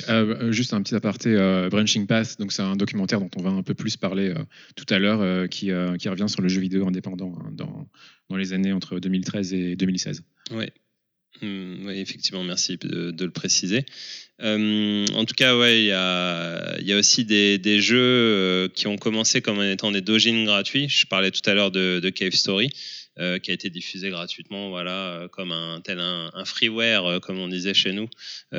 [0.09, 3.43] Euh, euh, juste un petit aparté, euh, Branching Path, donc c'est un documentaire dont on
[3.43, 4.43] va un peu plus parler euh,
[4.75, 7.89] tout à l'heure, qui, qui revient sur le jeu vidéo indépendant hein, dans,
[8.31, 10.23] dans les années entre 2013 et 2016.
[11.43, 13.85] Hmm, oui, effectivement, merci de, le préciser.
[14.43, 19.43] Euh, en tout cas, ouais, il y a, aussi des, jeux euh, qui ont commencé
[19.43, 20.89] comme étant des dojins gratuits.
[20.89, 22.71] Je parlais tout à l'heure de, Cave Story,
[23.19, 27.75] euh, qui a été diffusé gratuitement, voilà, comme un tel un, freeware, comme on disait
[27.75, 28.09] chez nous,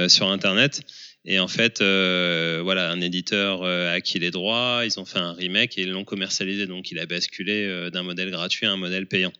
[0.07, 0.81] sur Internet.
[1.25, 5.79] Et en fait, voilà, un éditeur a acquis les droits, ils ont fait un remake
[5.79, 6.67] et ils l'ont commercialisé.
[6.67, 9.33] Donc, il a basculé d'un modèle gratuit à un modèle payant.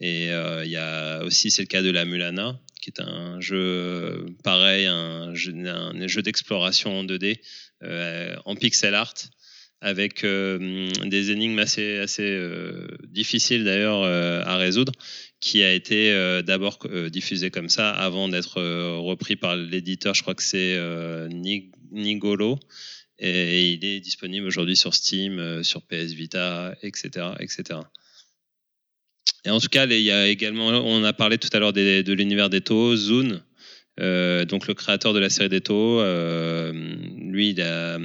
[0.00, 4.26] Et il y a aussi, c'est le cas de la Mulana, qui est un jeu
[4.42, 7.40] pareil, un jeu, d'exploration en 2D,
[7.82, 9.14] euh, en pixel art,
[9.80, 14.92] avec euh, des énigmes assez, euh, difficiles d'ailleurs à résoudre,
[15.40, 16.12] qui a été
[16.44, 16.78] d'abord
[17.10, 18.60] diffusé comme ça avant d'être
[18.98, 20.76] repris par l'éditeur, je crois que c'est
[21.28, 22.58] Nig- Nigolo.
[23.22, 27.80] Et il est disponible aujourd'hui sur Steam, sur PS Vita, etc., etc.
[29.44, 32.12] Et en tout cas, il y a également, on a parlé tout à l'heure de
[32.12, 33.42] l'univers des Toho, Zune,
[34.00, 36.72] euh, donc le créateur de la série des Toho, euh,
[37.16, 37.98] lui, il, a-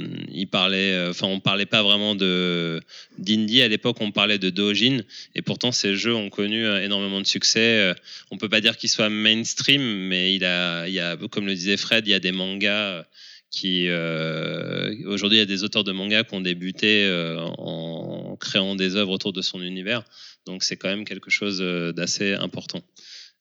[0.51, 4.99] parlait, euh, enfin, on parlait pas vraiment d'indie à l'époque, on parlait de dojin,
[5.36, 7.80] et pourtant ces jeux ont connu euh, énormément de succès.
[7.80, 7.93] Euh,
[8.32, 11.54] On peut pas dire qu'ils soient mainstream, mais il a, il y a, comme le
[11.56, 13.06] disait Fred, il y a des mangas
[13.51, 18.36] qui euh, aujourd'hui il y a des auteurs de mangas qui ont débuté euh, en
[18.38, 20.03] créant des œuvres autour de son univers.
[20.45, 22.81] Donc c'est quand même quelque chose euh, d'assez important.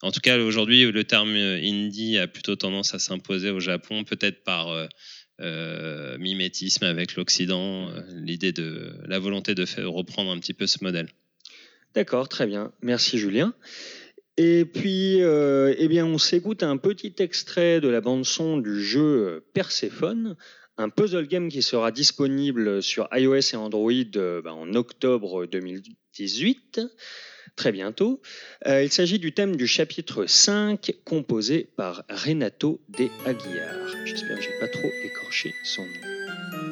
[0.02, 4.44] En tout cas, aujourd'hui, le terme indie a plutôt tendance à s'imposer au Japon, peut-être
[4.44, 4.68] par
[6.18, 11.08] mimétisme avec l'Occident, l'idée de la volonté de faire, reprendre un petit peu ce modèle.
[11.94, 12.72] D'accord, très bien.
[12.82, 13.54] Merci Julien.
[14.36, 18.82] Et puis, euh, eh bien, on s'écoute un petit extrait de la bande son du
[18.82, 20.36] jeu Perséphone,
[20.76, 26.80] un puzzle game qui sera disponible sur iOS et Android euh, ben, en octobre 2018,
[27.54, 28.20] très bientôt.
[28.66, 33.88] Euh, il s'agit du thème du chapitre 5, composé par Renato De Aguiar.
[34.04, 36.63] J'espère que j'ai pas trop écorché son nom.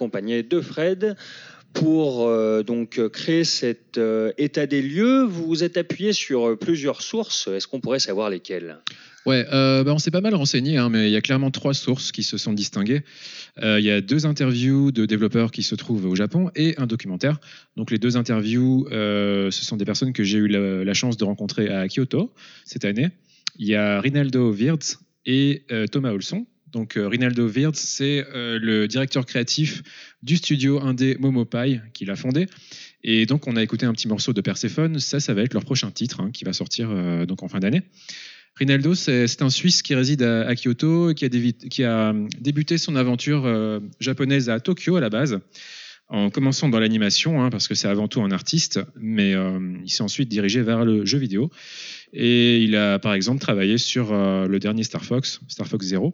[0.00, 1.14] Accompagné de Fred
[1.74, 5.24] pour euh, donc créer cet euh, état des lieux.
[5.24, 7.48] Vous vous êtes appuyé sur euh, plusieurs sources.
[7.48, 8.78] Est-ce qu'on pourrait savoir lesquelles?
[9.26, 11.74] Ouais, euh, bah, on s'est pas mal renseigné, hein, mais il y a clairement trois
[11.74, 13.02] sources qui se sont distinguées.
[13.62, 17.38] Il y a deux interviews de développeurs qui se trouvent au Japon et un documentaire.
[17.76, 21.24] Donc les deux interviews, ce sont des personnes que j'ai eu la, la chance de
[21.24, 22.32] rencontrer à Kyoto
[22.64, 23.10] cette année.
[23.58, 26.46] Il y a Rinaldo Wirtz et Thomas Olson.
[26.72, 29.82] Donc euh, Rinaldo Wirtz, c'est euh, le directeur créatif
[30.22, 32.46] du studio indé Momopai qu'il a fondé.
[33.02, 34.98] Et donc on a écouté un petit morceau de Persephone.
[34.98, 37.58] Ça, ça va être leur prochain titre hein, qui va sortir euh, donc en fin
[37.58, 37.82] d'année.
[38.56, 43.48] Rinaldo, c'est un Suisse qui réside à, Kyoto, qui a, qui a débuté son aventure
[44.00, 45.38] japonaise à Tokyo à la base,
[46.08, 49.34] en commençant dans l'animation, hein, parce que c'est avant tout un artiste, mais
[49.84, 51.48] il s'est ensuite dirigé vers le jeu vidéo.
[52.12, 56.12] Et il a par exemple travaillé sur le dernier Star Fox, Star Fox Zero.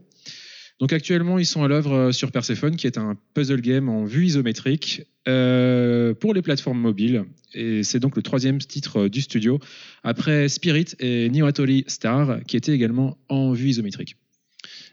[0.79, 4.05] Donc actuellement, ils sont à l'œuvre euh, sur Persephone, qui est un puzzle game en
[4.05, 7.25] vue isométrique euh, pour les plateformes mobiles.
[7.55, 9.59] Et c'est donc le troisième titre euh, du studio,
[10.03, 14.17] après Spirit et Niwatori Star, qui étaient également en vue isométrique.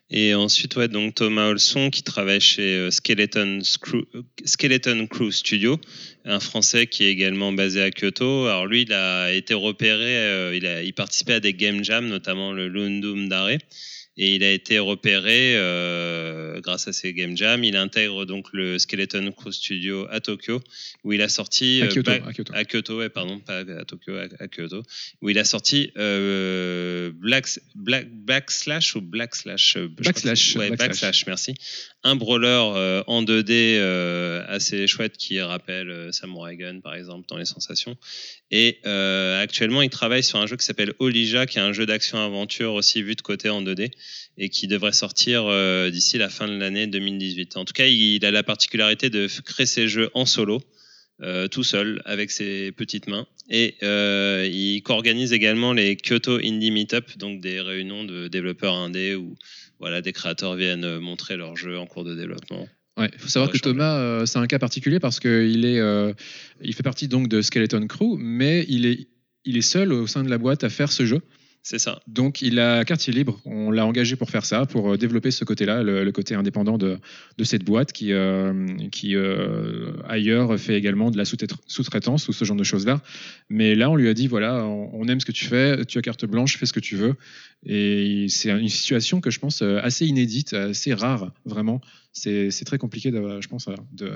[0.09, 3.59] Et ensuite, donc Thomas Olson qui travaille chez Skeleton,
[5.09, 5.79] Crew Studio,
[6.23, 8.45] un Français qui est également basé à Kyoto.
[8.45, 12.67] Alors lui, il a été repéré, il, a, participait à des game jams, notamment le
[12.67, 13.57] Lundum Dare.
[14.15, 17.63] Et il a été repéré euh, grâce à ces game jams.
[17.63, 20.61] Il intègre donc le Skeleton Crew Studio à Tokyo,
[21.03, 22.53] où il a sorti À euh, Kyoto, Black- à Kyoto.
[22.53, 24.83] à Kyoto, ouais, pardon, pas à Tokyo, à, Kyoto,
[25.21, 31.25] où il a sorti euh, Black, Black, Backslash ou que c'est- Backslash, ouais, Backslash.
[31.25, 31.55] Merci.
[32.03, 33.49] Un brawler euh, en 2D
[33.79, 37.97] euh, assez chouette qui rappelle Samurai Gun, par exemple, dans les sensations.
[38.51, 42.73] Et actuellement, il travaille sur un jeu qui s'appelle Olija, qui est un jeu d'action-aventure
[42.73, 43.89] aussi vu de côté en 2D
[44.37, 47.57] et qui devrait sortir euh, d'ici la fin de l'année 2018.
[47.57, 50.61] En tout cas, il a la particularité de créer ses jeux en solo
[51.21, 53.27] euh, tout seul avec ses petites mains.
[53.49, 59.15] Et euh, il co-organise également les Kyoto Indie Meetup, donc des réunions de développeurs indés
[59.15, 59.35] où
[59.79, 62.67] voilà, des créateurs viennent montrer leurs jeux en cours de développement.
[62.97, 65.81] Ouais, il faut savoir que Thomas, euh, c'est un cas particulier parce qu'il est,
[66.61, 69.07] il fait partie donc de Skeleton Crew, mais il est,
[69.45, 71.21] il est seul au sein de la boîte à faire ce jeu.
[71.65, 72.01] C'est ça.
[72.07, 73.39] Donc il a quartier libre.
[73.45, 76.99] On l'a engagé pour faire ça, pour euh, développer ce côté-là, le, côté indépendant de,
[77.37, 82.43] de cette boîte qui, euh, qui euh, ailleurs fait également de la sous-traitance ou ce
[82.43, 83.01] genre de choses-là.
[83.49, 86.01] Mais là, on lui a dit voilà, on, aime ce que tu fais, tu as
[86.01, 87.15] carte blanche, fais ce que tu veux.
[87.65, 91.79] Et c'est une situation que je pense assez inédite, assez rare, vraiment.
[92.11, 94.11] C'est très compliqué, je pense, de,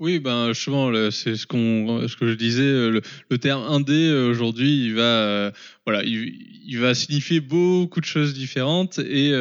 [0.00, 2.62] Oui, ben justement, c'est ce ce que je disais.
[2.62, 5.50] euh, Le, terme indé euh, aujourd'hui, il va, euh,
[5.86, 9.32] voilà, il, va signifier beaucoup de choses différentes et,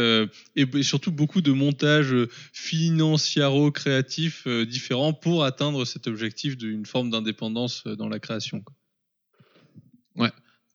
[0.82, 2.15] surtout beaucoup de montages
[2.54, 8.62] financiaro-créatifs différents pour atteindre cet objectif d'une forme d'indépendance dans la création.
[8.62, 8.74] quoi.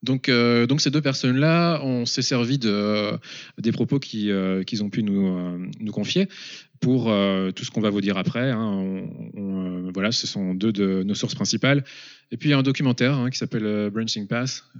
[0.05, 3.12] Donc, donc ces deux personnes-là, on s'est servi de,
[3.59, 4.31] des propos qui,
[4.66, 6.29] qu'ils ont pu nous confier
[6.83, 8.51] pour euh, tout ce qu'on va vous dire après.
[8.51, 9.07] hein.
[9.38, 11.85] Euh, voilà, ce sont deux de nos sources principales.
[12.33, 14.27] Et puis il y a un documentaire hein, qui s'appelle euh, Branching.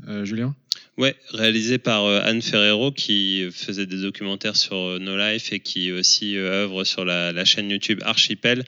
[0.09, 0.55] Euh, Julien?
[0.97, 6.37] Ouais, réalisé par Anne Ferrero qui faisait des documentaires sur No Life et qui aussi
[6.37, 8.65] œuvre sur la, chaîne YouTube Archipel,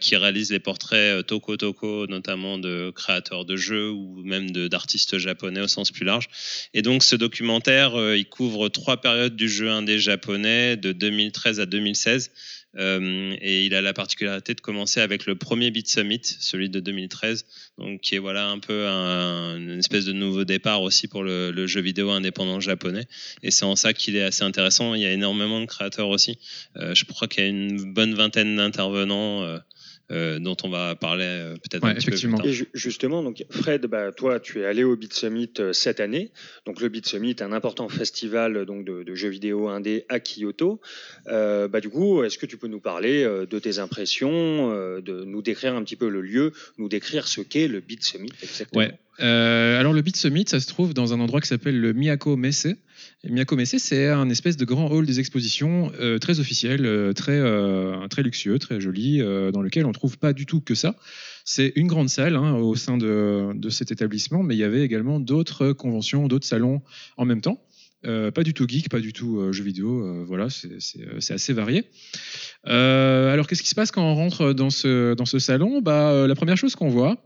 [0.00, 5.60] qui réalise les portraits Toko Toko, notamment de créateurs de jeux ou même d'artistes japonais
[5.60, 6.28] au sens plus large.
[6.74, 11.66] Et donc ce documentaire, il couvre trois périodes du jeu indé japonais de 2013 à
[11.66, 12.32] 2016.
[12.76, 16.78] Euh, et il a la particularité de commencer avec le premier Beat Summit, celui de
[16.78, 17.44] 2013,
[17.78, 21.66] donc qui est voilà un peu un- une espèce de nouveau départ aussi pour le,
[21.66, 23.06] jeu vidéo indépendant japonais.
[23.42, 24.94] Et c'est en ça qu'il est assez intéressant.
[24.94, 26.38] Il y a énormément de créateurs aussi.
[26.76, 29.44] Euh, je crois qu'il y a une bonne vingtaine d'intervenants.
[30.10, 32.46] Euh, dont on va parler euh, peut-être Ouais, un petit peu plus tard.
[32.46, 36.00] Et ju- justement, donc Fred, bah, toi, tu es allé au Beat Summit euh, cette
[36.00, 36.30] année.
[36.66, 40.80] Donc le Beat Summit, un important festival donc de, de jeux vidéo indé à Kyoto.
[41.28, 45.00] Euh, bah, du coup, est-ce que tu peux nous parler euh, de tes impressions, euh,
[45.00, 48.32] de nous décrire un petit peu le lieu, nous décrire ce qu'est le Beat Summit
[48.42, 48.82] exactement?
[48.84, 48.92] Ouais.
[49.20, 52.36] Euh, alors le Beat Summit, ça se trouve dans un endroit qui s'appelle le Miyako
[52.36, 52.68] Messe.
[53.28, 57.38] Miyako Messe, c'est un espèce de grand hall des expositions euh, très officiel, euh, très,
[57.38, 59.18] euh, très luxueux, très joli,
[59.52, 60.96] dans lequel on trouve pas du tout que ça.
[61.44, 64.82] C'est une grande salle hein, au sein de, de cet établissement, mais il y avait
[64.82, 66.80] également d'autres conventions, d'autres salons
[67.16, 67.62] en même temps.
[68.02, 70.78] Pas du tout geek, pas du tout jeux vidéo, voilà, c'est-
[71.32, 71.84] assez varié.
[72.64, 75.82] Alors qu'est-ce qui se passe quand on rentre dans ce, dans ce salon?
[75.82, 77.18] Bah, La première chose qu'on voit,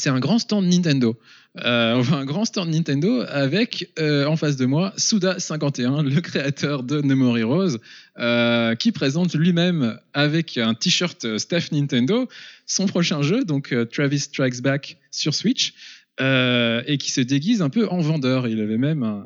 [0.00, 1.16] c'est un grand stand Nintendo.
[1.64, 6.20] Euh, on voit un grand stand Nintendo avec euh, en face de moi Suda51, le
[6.20, 7.76] créateur de No Heroes,
[8.18, 12.28] euh, qui présente lui-même avec un t-shirt Steph Nintendo
[12.66, 15.74] son prochain jeu, donc euh, Travis Strikes Back sur Switch.
[16.20, 18.46] et qui se déguise un peu en vendeur.
[18.46, 19.24] Il avait même un,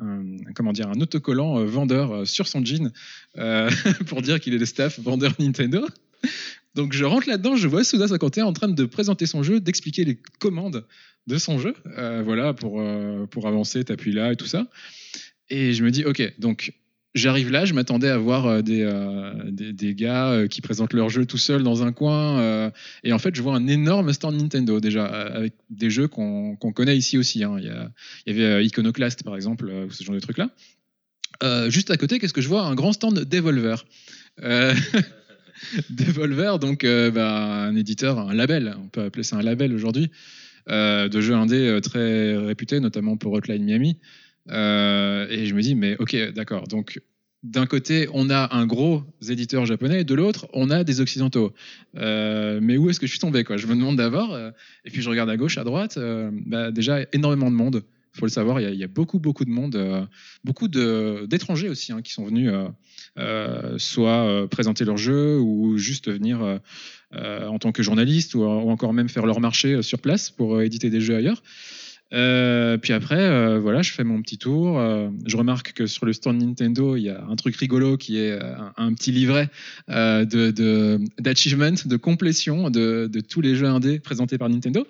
[0.00, 2.90] un- comment dire, un autocollant vendeur sur son jean
[4.06, 5.86] pour dire qu'il est le staff vendeur Nintendo.
[6.74, 10.18] Donc je rentre là-dedans, je vois Suda51 en train de présenter son jeu, d'expliquer les
[10.40, 10.84] commandes
[11.26, 14.66] de son jeu, euh, voilà, pour, euh, pour avancer, t'appuies là et tout ça.
[15.50, 16.72] Et je me dis, ok, donc
[17.14, 21.38] j'arrive là, je m'attendais à voir euh, des, des, gars qui présentent leur jeu tout
[21.38, 22.70] seuls dans un coin.
[23.04, 26.96] et en fait, je vois un énorme stand Nintendo déjà, avec des jeux qu'on connaît
[26.96, 27.44] ici aussi.
[27.44, 27.56] hein.
[27.58, 27.90] Il, y a-
[28.26, 30.50] il y avait Iconoclast, par exemple, ou ce genre de trucs-là.
[31.42, 32.62] Euh, juste à côté, qu'est-ce que je vois?
[32.62, 33.84] Un grand stand Devolver.
[35.90, 40.10] Devolver, donc euh, bah, un éditeur, un label, on peut appeler ça un label aujourd'hui,
[40.68, 43.98] euh, de jeux indés euh, très réputés, notamment pour Hotline Miami.
[44.48, 46.68] Et je me dis, mais ok, d'accord.
[46.68, 47.00] Donc,
[47.42, 51.52] d'un côté, on a un gros éditeur japonais, de l'autre, on a des occidentaux.
[51.94, 53.56] Mais où est-ce que je suis tombé quoi?
[53.56, 54.36] Je me demande d'abord.
[54.84, 55.98] et puis je regarde à gauche, à droite.
[56.46, 57.84] bah, déjà, énormément de monde.
[58.14, 60.04] Il faut le savoir, il y, a- beaucoup, beaucoup de monde, euh,
[60.44, 62.68] beaucoup d'étrangers aussi hein, qui sont venus euh,
[63.18, 66.60] euh, soit présenter leur jeu ou juste venir
[67.12, 71.00] en tant que journaliste ou, encore même faire leur marché sur place pour éditer des
[71.00, 71.42] jeux ailleurs.
[72.10, 74.80] Puis après, voilà, je fais mon petit tour.
[75.26, 78.38] je remarque que sur le stand Nintendo, il y a un truc rigolo qui est
[78.76, 79.48] un, petit livret
[79.90, 84.86] euh, de- de- d'achievement, de, complétion de tous les jeux indés présentés par Nintendo.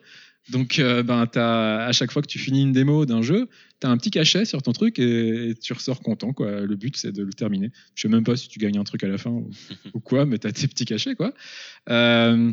[0.50, 3.48] Donc, euh, ben, t'as- à chaque fois que tu finis une démo d'un jeu,
[3.80, 6.32] tu as un petit cachet sur ton truc et, et tu ressors content.
[6.32, 6.60] Quoi.
[6.60, 7.70] Le but, c'est de le terminer.
[7.94, 9.50] Je sais même pas si tu gagnes un truc à la fin ou,
[9.94, 11.14] ou quoi, mais tu as tes petits cachets.
[11.14, 11.32] Quoi.
[11.88, 12.52] Euh,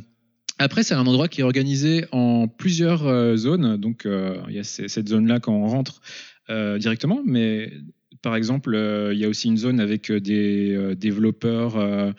[0.57, 3.77] après, c'est un endroit qui est organisé en plusieurs euh, zones.
[3.77, 6.01] Donc, il y a cette zone-là quand on rentre
[6.79, 7.71] directement, mais
[8.21, 12.13] par exemple, euh, il y a aussi une zone avec euh, des euh, développeurs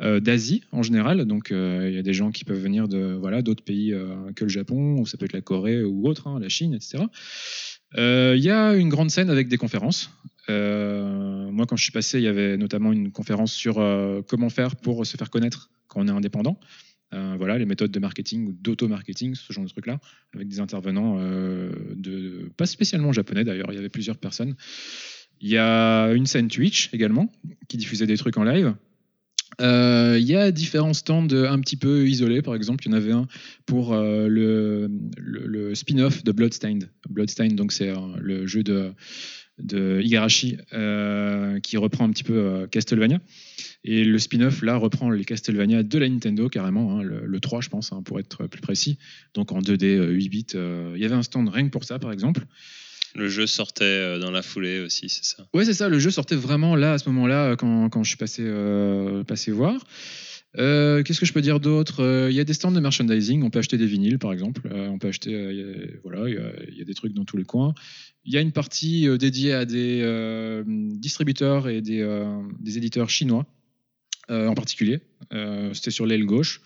[0.00, 1.24] d'Asie en général.
[1.24, 3.94] Donc, il y a des gens qui peuvent venir de voilà d'autres pays
[4.34, 7.04] que le Japon, ou ça peut être la Corée ou autre, hein, la Chine, etc.
[7.96, 10.10] Il y a une grande scène avec des conférences.
[10.48, 13.74] Moi, quand je suis passé, il y avait notamment une conférence sur
[14.26, 16.58] comment faire pour se faire connaître quand on est indépendant.
[17.12, 19.98] Voilà, les méthodes de marketing ou d'auto-marketing, ce genre de trucs-là,
[20.34, 21.18] avec des intervenants
[22.56, 23.72] pas spécialement japonais d'ailleurs.
[23.72, 24.56] Il y avait plusieurs personnes.
[25.40, 27.30] Il y a une scène Twitch également
[27.68, 28.74] qui diffusait des trucs en live.
[29.60, 32.42] Euh, Il y a différents stands un petit peu isolés.
[32.42, 33.26] Par exemple, il y en avait un
[33.64, 36.90] pour euh, le, spin-off de Bloodstained.
[37.08, 38.92] Bloodstained, donc c'est euh, le jeu de,
[39.58, 40.58] de Igarashi
[41.62, 43.20] qui reprend un petit peu Castlevania.
[43.88, 47.60] Et le spin-off, là, reprend les Castlevania de la Nintendo, carrément, hein, le, le 3,
[47.60, 48.98] je pense, hein, pour être plus précis.
[49.34, 50.46] Donc en 2D, euh, 8 bits.
[50.54, 52.46] Il y avait un stand rien que pour ça, par exemple.
[53.16, 55.48] Le jeu sortait euh, dans la foulée aussi, c'est ça?
[55.54, 58.08] Ouais, c'est ça, le jeu sortait vraiment là, à ce moment-là, euh, quand, quand je
[58.08, 59.86] suis passé, euh, voir.
[60.58, 62.28] Euh, Qu'est-ce que je peux dire d'autre?
[62.30, 64.98] Il y a des stands de merchandising, on peut acheter des vinyles par exemple, on
[64.98, 65.34] peut acheter,
[66.02, 67.74] voilà, il y, a, des trucs dans tous les coins.
[68.24, 72.02] Il y a une partie dédiée à des distributeurs et des,
[72.58, 73.46] des éditeurs chinois.
[74.30, 75.00] en particulier.
[75.74, 76.62] C'était sur l'aile gauche.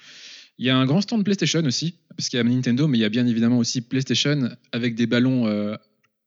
[0.59, 3.01] Il y a un grand stand PlayStation aussi, parce qu'il y a Nintendo, mais il
[3.01, 5.49] y a bien évidemment aussi PlayStation avec des ballons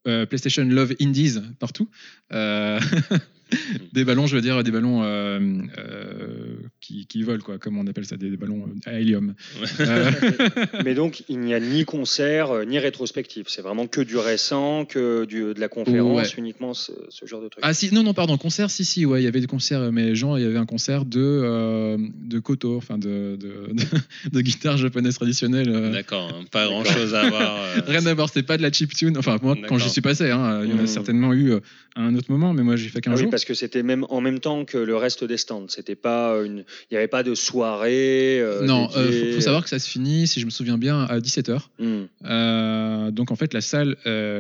[0.06, 1.90] PlayStation Love Indies partout.
[3.54, 5.40] Euh, des ballons, je veux dire, des ballons euh,
[5.78, 9.34] euh, qui, qui volent, quoi, comme on appelle ça, des, des ballons à hélium.
[9.80, 10.12] Euh,
[10.86, 13.46] Mais donc, il n'y a ni concert, euh, ni rétrospective.
[13.48, 17.48] C'est vraiment que du récent, que du, de la conférence, uniquement ce, ce genre de
[17.50, 17.64] truc.
[17.66, 20.16] Ah si, non, non, pardon, concert, si, si, ouais, il y avait des concerts, mais
[20.16, 23.84] genre, il y avait un concert de, euh, de koto, enfin de, de, de,
[24.32, 25.70] de guitare japonaise traditionnelle.
[25.70, 25.92] euh.
[25.92, 27.58] D'accord, hein, pas grand chose à voir.
[27.58, 29.18] euh, Rien à voir, c'était pas de la chiptune.
[29.18, 30.88] Enfin, moi, quand j'y suis passé, hein, il y en a Mhm.
[30.88, 31.60] certainement eu euh,
[31.96, 33.32] à un autre moment, mais moi, j'ai fait qu'un Ah oui, jour.
[33.44, 35.68] Parce que c'était même en même temps que le reste des stands.
[35.68, 38.40] C'était pas une, il n'y avait pas de soirée.
[38.40, 39.32] euh, non, euh, dédiée.
[39.32, 41.60] faut, faut savoir que ça se finit, si je me souviens bien, à 17h.
[41.78, 42.04] Hmm.
[42.24, 43.98] Euh, donc en fait, la salle,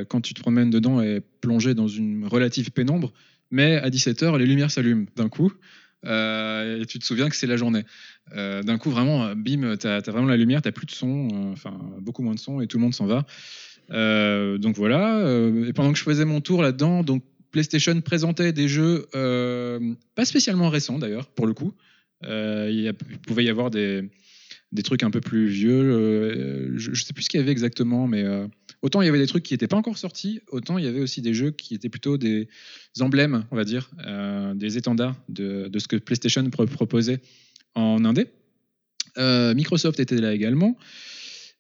[0.08, 3.12] quand tu te promènes dedans, est plongée dans une relative pénombre,
[3.52, 5.52] mais à 17h, les lumières s'allument d'un coup.
[6.06, 7.84] euh, et tu te souviens que c'est la journée.
[8.36, 11.52] Euh, d'un coup, vraiment, bim, tu as, vraiment la lumière, tu plus de son, euh,
[11.52, 13.26] enfin beaucoup moins de son, et tout le monde s'en va.
[13.90, 15.20] Donc voilà.
[15.68, 17.22] et pendant que je faisais mon tour là-dedans, donc
[17.54, 21.74] PlayStation présentait des jeux euh, pas spécialement récents d'ailleurs, pour le coup.
[22.26, 24.10] Euh, il, pouvait y avoir des,
[24.72, 25.72] des trucs un peu plus vieux.
[25.72, 28.26] euh, je, ne sais plus ce qu'il y avait exactement, mais
[28.82, 31.00] autant il y avait des trucs qui n'étaient pas encore sortis, autant il y avait
[31.00, 32.50] aussi des jeux qui étaient plutôt des
[33.00, 33.92] emblèmes, on va dire,
[34.56, 37.20] des étendards de, de ce que PlayStation pro- proposait
[37.76, 38.28] en indé.
[39.18, 40.76] Microsoft était là également.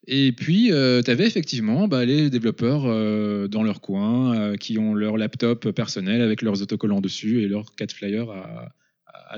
[0.06, 4.93] Et puis, tu avais effectivement bah, les développeurs euh, dans leur coin euh, qui ont
[4.93, 8.74] leur laptop personnel avec leurs autocollants dessus et leurs 4 flyers à,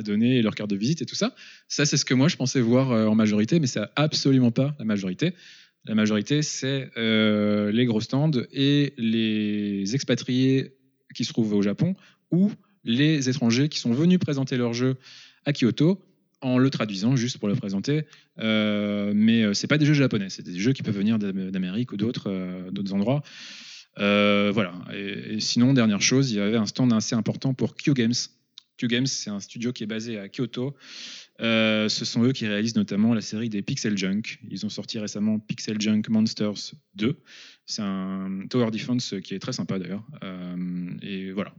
[0.02, 1.34] donner et leur carte de visite et tout ça.
[1.70, 4.76] Ça, c'est ce que moi, je pensais voir euh, en majorité, mais c'est absolument pas
[4.78, 5.34] la majorité.
[5.86, 10.74] La majorité, c'est euh, les gros stands et les expatriés
[11.14, 11.96] qui se trouvent au Japon
[12.32, 12.52] ou
[12.84, 14.98] les étrangers qui sont venus présenter leur jeu
[15.46, 16.02] à Kyoto
[16.46, 18.06] en le traduisant juste pour le présenter.
[18.40, 21.50] Euh, mais euh, c'est pas des jeux japonais, c'est des jeux qui peuvent venir d'Am-
[21.50, 23.24] d'Amérique ou d'autres euh, endroits.
[23.98, 24.74] Euh, voilà.
[24.94, 28.14] Et, sinon, dernière chose, il y avait un stand assez important pour Q Games.
[28.78, 30.76] Q Games, c'est un studio qui est basé à Kyoto.
[31.40, 34.38] Ce sont eux qui réalisent notamment la série des Pixel Junk.
[34.52, 37.18] Ils ont sorti récemment Pixel Junk Monsters 2.
[37.66, 40.04] C'est un tower defense qui est très sympa d'ailleurs.
[41.02, 41.54] Et voilà.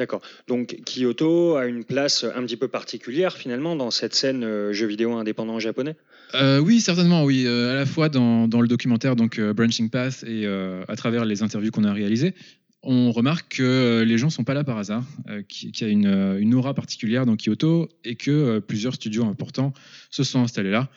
[0.00, 0.22] D'accord.
[0.48, 4.86] Donc Kyoto a une place un petit peu particulière finalement dans cette scène euh, jeux
[4.86, 5.94] vidéo indépendant japonais?
[6.32, 7.44] Euh, oui, certainement, oui.
[7.46, 11.42] Euh, à la fois dans, le documentaire donc euh, Branching Path et à travers les
[11.42, 12.34] interviews qu'on a réalisées,
[12.82, 15.04] on remarque que les gens sont pas là par hasard,
[15.50, 19.74] qu'il y a une, aura particulière dans Kyoto et que plusieurs studios importants
[20.08, 20.88] se sont installés là.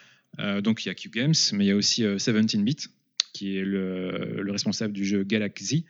[0.61, 2.87] Donc il y a Q Games, mais il y a aussi euh, 17-bit
[3.33, 5.83] qui est le responsable du jeu Galaxy.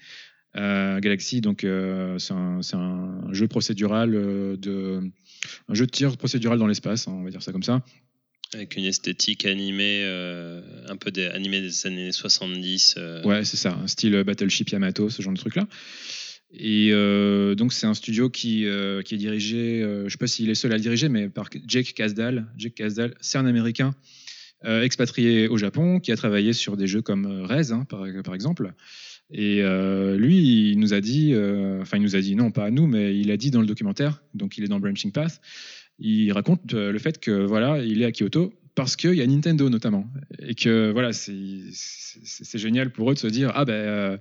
[0.56, 5.02] Euh, Galaxy, donc euh, c'est un, jeu procédural euh, de
[5.68, 7.84] un jeu de tir procédural dans l'espace, hein, on va dire ça comme ça.
[8.54, 10.04] Avec une esthétique animée,
[10.88, 12.96] un peu des, animée des années 70.
[12.98, 15.68] euh, Ouais, c'est ça, un style Battleship Yamato, ce genre de truc-là.
[16.52, 18.68] Et euh, donc, c'est un studio qui,
[19.06, 21.50] qui est dirigé, je ne sais pas s'il est seul à le diriger, mais par
[21.66, 22.46] Jake Casdal.
[22.56, 23.96] Jake Casdal, c'est un Américain
[24.64, 28.72] expatrié au Japon qui a travaillé sur des jeux comme Rez, hein, par, par exemple.
[29.34, 32.66] Et euh, lui, il nous a dit, euh, enfin, il nous a dit, non, pas
[32.66, 35.42] à nous, mais il a dit dans le documentaire, donc il est dans Branching Path,
[36.00, 39.28] il raconte euh, le fait que voilà, il est à Kyoto parce qu'il y a
[39.28, 40.08] Nintendo notamment
[40.40, 44.18] et que voilà, c'est génial pour eux de se dire ah ben euh,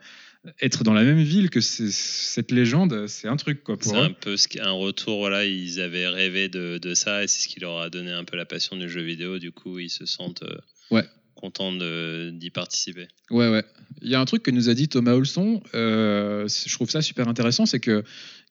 [0.61, 4.37] être dans la même ville que cette légende, c'est un truc quoi C'est un peu
[4.37, 7.79] ce un retour, voilà, ils avaient rêvé de, de ça et c'est ce qui leur
[7.79, 9.39] a donné un peu la passion du jeu vidéo.
[9.39, 10.59] Du coup, ils se sentent euh,
[10.91, 11.05] Ouais.
[11.43, 13.07] Contents de- d'y participer.
[13.31, 13.65] Ouais, ouais.
[14.01, 17.03] Il y a un truc que nous a dit Thomas Olson, euh, je trouve ça
[17.03, 18.05] super intéressant, c'est que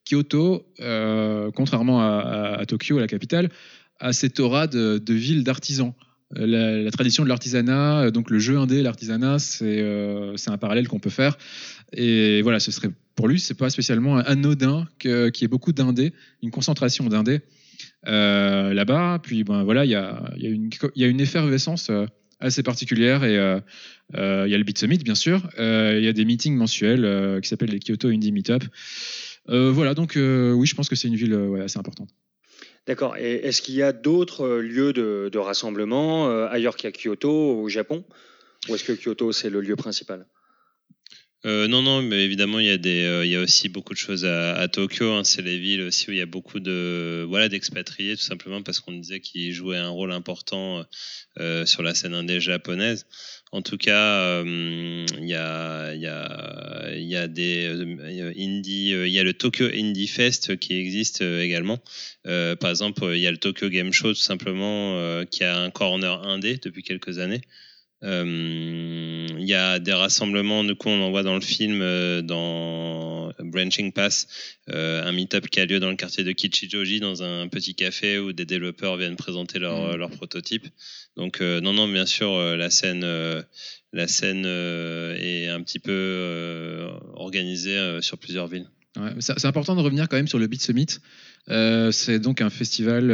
[0.05, 3.49] Kyoto, euh, contrairement à, à- à Tokyo, la capitale,
[3.99, 5.93] a cette aura de, de ville d'artisans.
[6.37, 10.99] Euh, La, tradition de l'artisanat, donc le jeu indé, l'artisanat, c'est euh, un parallèle qu'on
[10.99, 11.37] peut faire.
[11.93, 16.13] Et voilà, ce serait pour lui, c'est pas spécialement anodin qu'il y ait beaucoup d'indés,
[16.41, 17.41] une concentration d'indés
[18.07, 19.19] euh, là-bas.
[19.21, 20.47] Puis ben voilà, il y a, y
[20.95, 21.91] y a une effervescence
[22.41, 23.59] assez particulière et euh,
[24.15, 25.49] euh, il y a le Beat Summit, bien sûr.
[25.59, 28.63] Euh, Il y a des meetings mensuels qui s'appellent les Kyoto Indie Meetup.
[29.47, 32.09] Voilà, donc oui, je pense que c'est une ville assez importante.
[32.87, 33.15] D'accord.
[33.15, 38.03] Est-ce qu'il y a d'autres lieux de, rassemblement ailleurs qu'à Kyoto, au Japon?
[38.69, 40.25] Ou est-ce que Kyoto, c'est le lieu principal?
[41.43, 43.93] Euh, non, non, mais évidemment, il y a, des, euh, il y a aussi beaucoup
[43.93, 45.11] de choses à, Tokyo.
[45.11, 45.23] hein.
[45.23, 48.79] C'est les villes aussi où il y a beaucoup de voilà d'expatriés, tout simplement parce
[48.79, 50.85] qu'on disait qu'ils jouaient un rôle important
[51.39, 53.07] euh, sur la scène indé japonaise.
[53.51, 57.67] En tout cas, il y, a, y, a, y a des
[58.37, 61.79] indie, il y a le Tokyo Indie Fest qui existe également.
[62.23, 66.21] Par exemple, il y a le Tokyo Game Show tout simplement qui a un corner
[66.23, 67.41] indé depuis quelques années.
[68.03, 72.21] Euh, Il y a des rassemblements, du coup, on en voit dans le film, euh,
[72.21, 74.27] dans Branching Pass,
[74.69, 78.19] euh, un meet-up qui a lieu dans le quartier de Kichijoji, dans un petit café
[78.19, 79.95] où des développeurs viennent présenter leur, Mm.
[79.97, 80.67] leur prototype.
[81.17, 83.03] Donc, non, non, bien sûr, la scène,
[83.93, 88.67] la scène euh, est un petit peu euh, organisée euh, sur plusieurs villes.
[88.97, 90.99] Ouais, c'est important de revenir quand même sur le Beat Summit.
[91.47, 93.11] C'est donc un festival,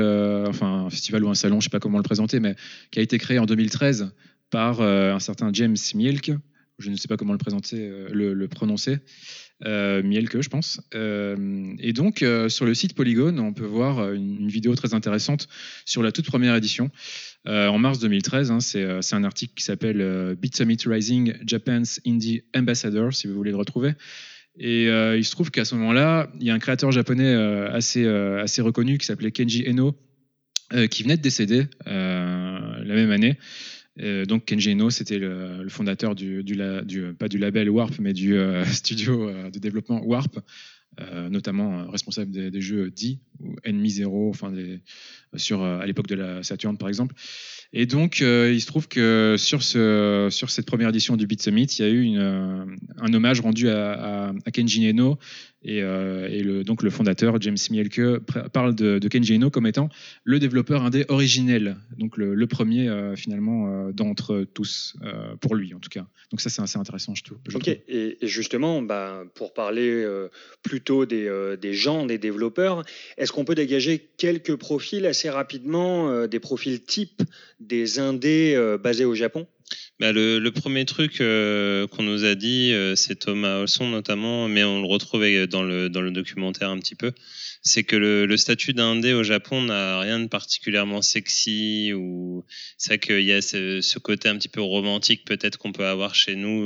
[0.47, 2.55] enfin un festival ou un salon, je sais pas comment le présenter, mais
[2.91, 4.11] qui a été créé en 2013
[4.49, 6.31] par euh, un certain James Mielke.
[6.79, 8.99] Je ne sais pas comment le présenter, euh, le, prononcer.
[9.65, 10.79] Euh, Mielke, je pense.
[10.93, 15.47] Euh, et donc sur le site Polygon, on peut voir une, vidéo très intéressante
[15.85, 16.91] sur la toute première édition.
[17.45, 23.13] En mars 2013, hein, c'est un article qui s'appelle Beat Summit Rising Japan's Indie Ambassador,
[23.13, 23.93] si vous voulez le retrouver.
[24.59, 28.61] Et il se trouve qu'à ce moment-là, il y a un créateur japonais assez, assez
[28.61, 29.95] reconnu qui s'appelait Kenji Eno,
[30.91, 33.37] qui venait de décéder la même année.
[33.99, 38.35] Euh, donc Kenji Eno, c'était le, fondateur du, du- pas du label Warp, mais du
[38.35, 40.39] euh, studio euh, de développement Warp,
[40.99, 44.53] euh, notamment euh, responsable des, jeux D ou Enemy Zero, enfin
[45.35, 47.15] sur euh, à l'époque de la Saturn par exemple.
[47.73, 51.41] Et donc euh, il se trouve que sur ce sur cette première édition du Beat
[51.41, 52.65] Summit, il y a eu euh,
[52.97, 55.19] un hommage rendu à, Kenji Eno
[55.67, 58.17] et, euh, et le, donc le fondateur James Mielke
[58.51, 59.89] parle de, de Kenji Eno comme étant
[60.23, 64.95] le développeur indé originel, donc le, le premier euh, finalement euh, d'entre tous
[65.41, 66.07] pour lui en tout cas.
[66.31, 67.37] Donc ça c'est assez intéressant je trouve.
[67.53, 70.05] Ok, et, et justement, bah, pour parler
[70.63, 71.29] plutôt des,
[71.61, 72.83] des gens, des développeurs,
[73.17, 77.21] est-ce qu'on peut dégager quelques profils assez rapidement, des profils types
[77.59, 79.47] des indés basés au Japon?
[79.99, 84.63] Bah, le, premier truc euh, qu'on nous a dit, euh, c'est Thomas Olson notamment, mais
[84.63, 87.11] on le retrouvait dans le documentaire un petit peu,
[87.67, 92.45] c'est que le, le statut d'indé au Japon n'a rien de particulièrement sexy ou
[92.77, 96.15] c'est vrai qu'il y a ce, côté un petit peu romantique peut-être qu'on peut avoir
[96.15, 96.65] chez nous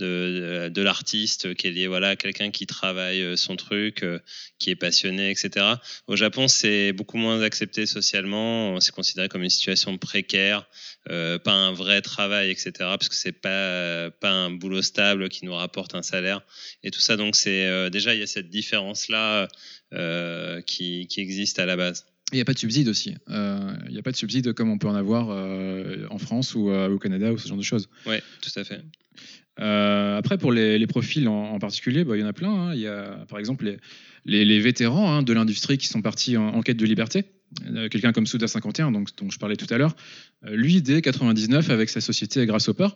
[0.00, 4.20] euh, de, l'artiste qui est lié voilà à quelqu'un qui travaille euh, son truc, euh,
[4.58, 5.66] qui est passionné, etc.
[6.06, 10.68] Au Japon, c'est beaucoup moins accepté socialement, c'est considéré comme une situation précaire
[11.08, 12.72] pas un vrai travail, etc.
[12.78, 16.40] Parce que c'est pas pas un boulot stable qui nous rapporte un salaire
[16.82, 17.16] et tout ça.
[17.16, 19.46] Donc c'est déjà il y a cette différence là
[20.66, 22.06] qui, qui existe à la base.
[22.32, 23.14] Il n'y a pas de subside aussi.
[23.28, 26.54] Euh, Il n'y a pas de subside comme on peut en avoir euh, en France
[26.56, 27.88] ou euh, au Canada ou ce genre de choses.
[28.04, 28.80] Ouais, tout à fait.
[29.60, 32.50] Euh, après, pour les, les profils en, en particulier, bah, il y en a plein.
[32.50, 32.74] hein.
[32.74, 33.76] Il y a, par exemple, les,
[34.24, 37.24] les, les vétérans hein, de l'industrie qui sont partis en, en quête de liberté.
[37.70, 39.94] Euh, Quelqu'un comme Souda51, donc, dont je parlais tout à l'heure.
[40.46, 42.88] Euh, lui, dès 99, avec sa société Grasshopper,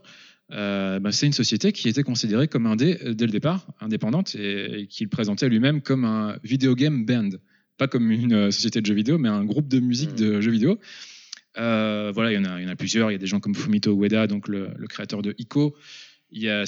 [0.53, 4.35] euh, bah, c'est une société qui était considérée comme indé euh, dès le départ, indépendante,
[4.35, 7.31] et, et qu'il présentait lui-même comme un video game band.
[7.79, 10.51] Pas comme une euh, société de jeux vidéo, mais un groupe de musique de jeux
[10.51, 10.79] vidéo.
[11.59, 13.11] Euh, voilà, il y, en a, il y en a plusieurs.
[13.11, 15.77] Il y a des gens comme Fumito Ueda, donc le, le créateur de Ico.
[16.33, 16.65] Il y a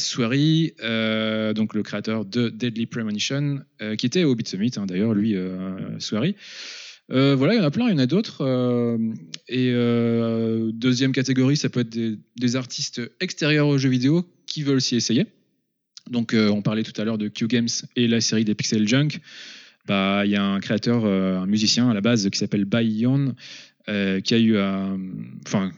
[0.82, 3.60] euh, donc le créateur de Deadly Premonition,
[3.96, 5.36] qui était au Beat Summit, hein, d'ailleurs, lui,
[6.00, 6.34] Suari.
[7.10, 8.42] Euh, voilà, il y en a plein, il y en a d'autres.
[8.42, 8.96] euh,
[9.48, 14.80] et euh, deuxième catégorie, ça peut être des, artistes extérieurs aux jeux vidéo qui veulent
[14.80, 15.26] s'y essayer.
[16.10, 19.20] Donc, on parlait tout à l'heure de Q Games et la série des Pixel Junk.
[19.86, 23.34] Bah, il y a un créateur, un musicien à la base qui s'appelle Bai Yon,
[23.86, 24.58] qui a eu.
[25.46, 25.70] Enfin,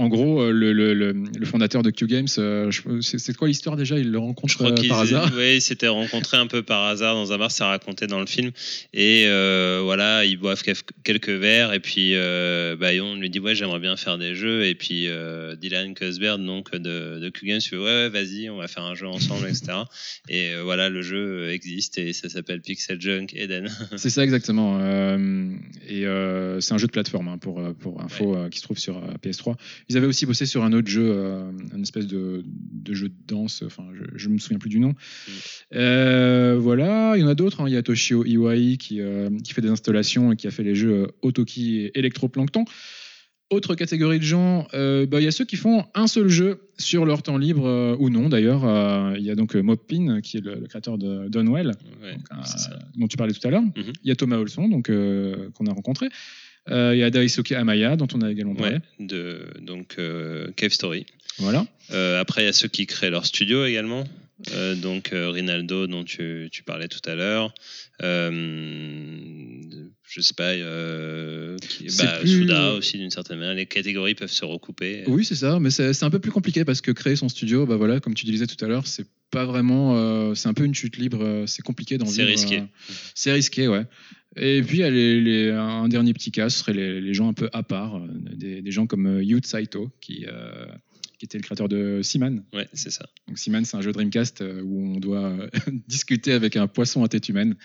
[0.00, 2.70] en gros, euh, le, le- le- fondateur de Q Games, euh,
[3.02, 3.98] c'est quoi l'histoire déjà?
[3.98, 5.30] Il le rencontre Je crois euh, par hasard?
[5.36, 8.24] ouais, ils s'étaient rencontrés un peu par hasard dans un bar, c'est raconté dans le
[8.26, 8.50] film.
[8.94, 10.62] Et euh, voilà, ils boivent
[11.04, 14.74] quelques verres et puis euh, Bayon lui dit ouais j'aimerais bien faire des jeux et
[14.74, 15.06] puis
[15.60, 18.94] Dylan Cusbert donc de, de Q Games fait ouais, ouais vas-y on va faire un
[18.94, 19.72] jeu ensemble etc.
[20.28, 23.68] Et voilà le jeu existe et ça s'appelle Pixel Junk Eden.
[23.96, 24.78] C'est ça exactement.
[25.88, 26.04] et
[26.60, 29.54] c'est un jeu de plateforme hein, pour, pour info qui se trouve sur euh, PS3.
[29.90, 33.14] Ils avaient aussi bossé sur un autre jeu, euh, une espèce de, de jeu de
[33.26, 33.64] danse.
[33.66, 33.82] Enfin,
[34.14, 34.94] je, ne me souviens plus du nom.
[35.74, 37.60] Euh, voilà, il y en a d'autres.
[37.60, 37.64] hein.
[37.66, 40.62] Il y a Toshio Iwai qui, euh, qui fait des installations et qui a fait
[40.62, 42.64] les jeux euh, Otoki et Electroplankton.
[43.50, 46.60] Autre catégorie de gens, euh, bah, il y a ceux qui font un seul jeu
[46.78, 48.64] sur leur temps libre euh, ou non d'ailleurs.
[48.64, 51.26] Euh, il y a donc Moppin qui est le, le créateur de
[52.00, 53.62] Ouais, donc, euh, dont tu parlais tout à l'heure.
[53.62, 53.92] Mhm.
[54.04, 56.10] Il y a Thomas Olson, donc qu'on a rencontré.
[56.68, 58.74] Euh, il y a Daisuke Amaya, dont on a également parlé.
[58.76, 61.06] Ouais, de donc euh, Cave Story.
[61.38, 61.66] Voilà.
[61.92, 64.04] Euh, après il y a ceux qui créent leur studio également.
[64.54, 67.52] Euh, donc euh, Rinaldo dont tu, tu parlais tout à l'heure.
[68.02, 69.60] Euh,
[70.08, 73.54] je sais pas, euh, qui- C'est bah, plus- Souda aussi d'une certaine manière.
[73.54, 75.04] Les catégories peuvent se recouper.
[75.06, 77.66] Oui, c'est ça, mais c'est c'est un peu plus compliqué parce que créer son studio,
[77.66, 80.74] bah voilà, comme tu disais tout à l'heure, c'est pas vraiment, c'est un peu une
[80.74, 82.58] chute libre, c'est compliqué d'en C'est vivre, risqué.
[82.60, 83.84] euh, c'est risqué, ouais.
[84.36, 87.48] Et puis les- les- un dernier petit cas, ce serait les, les gens un peu
[87.52, 88.00] à part,
[88.34, 90.24] des, des gens comme Yu Saito, qui,
[91.20, 92.42] qui était le créateur de Seaman.
[92.54, 93.06] Ouais, c'est ça.
[93.28, 95.50] Donc Seaman, c'est un jeu Dreamcast euh, où on doit euh,
[95.86, 97.56] discuter avec un poisson à tête humaine.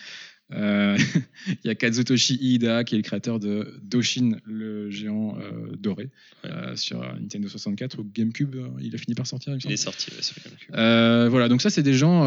[0.52, 0.96] Euh,
[1.48, 6.08] Il y a Kazutoshi Iida qui est le créateur de Doshin, le géant euh, doré,
[6.44, 6.50] Ouais.
[6.50, 8.54] euh, sur Nintendo 64 ou GameCube.
[8.54, 11.30] euh, il a fini par sortir, il est sorti ouais, sur GameCube.
[11.30, 12.24] Voilà, donc ça, c'est des gens.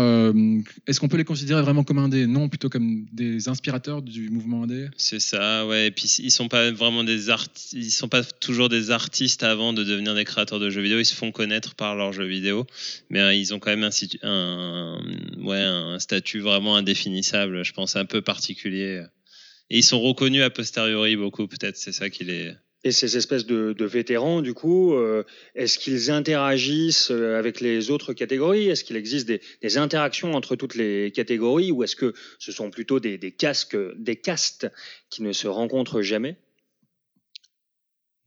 [0.87, 2.27] Est-ce qu'on peut les considérer vraiment comme indés?
[2.27, 4.87] Non, plutôt comme des inspirateurs du mouvement indé?
[4.97, 5.87] C'est ça, ouais.
[5.87, 9.71] Et puis ils sont pas vraiment des artistes, ils sont pas toujours des artistes avant
[9.73, 10.99] de devenir des créateurs de jeux vidéo.
[10.99, 12.65] Ils se font connaître par leurs jeux vidéo,
[13.09, 14.99] mais ils ont quand même un, situ- un,
[15.37, 19.03] ouais, un statut vraiment indéfinissable, je pense, peu particulier.
[19.69, 21.77] Et ils sont reconnus a posteriori beaucoup, peut-être.
[21.77, 22.51] C'est ça qui les.
[22.85, 28.13] Et ces espèces de, vétérans, du coup, euh, est-ce qu'ils interagissent euh, avec les autres
[28.13, 28.69] catégories?
[28.69, 31.71] Est-ce qu'il existe des, interactions entre toutes les catégories?
[31.71, 34.71] Ou est-ce que ce sont plutôt des, casques, des castes
[35.09, 36.37] qui ne se rencontrent jamais?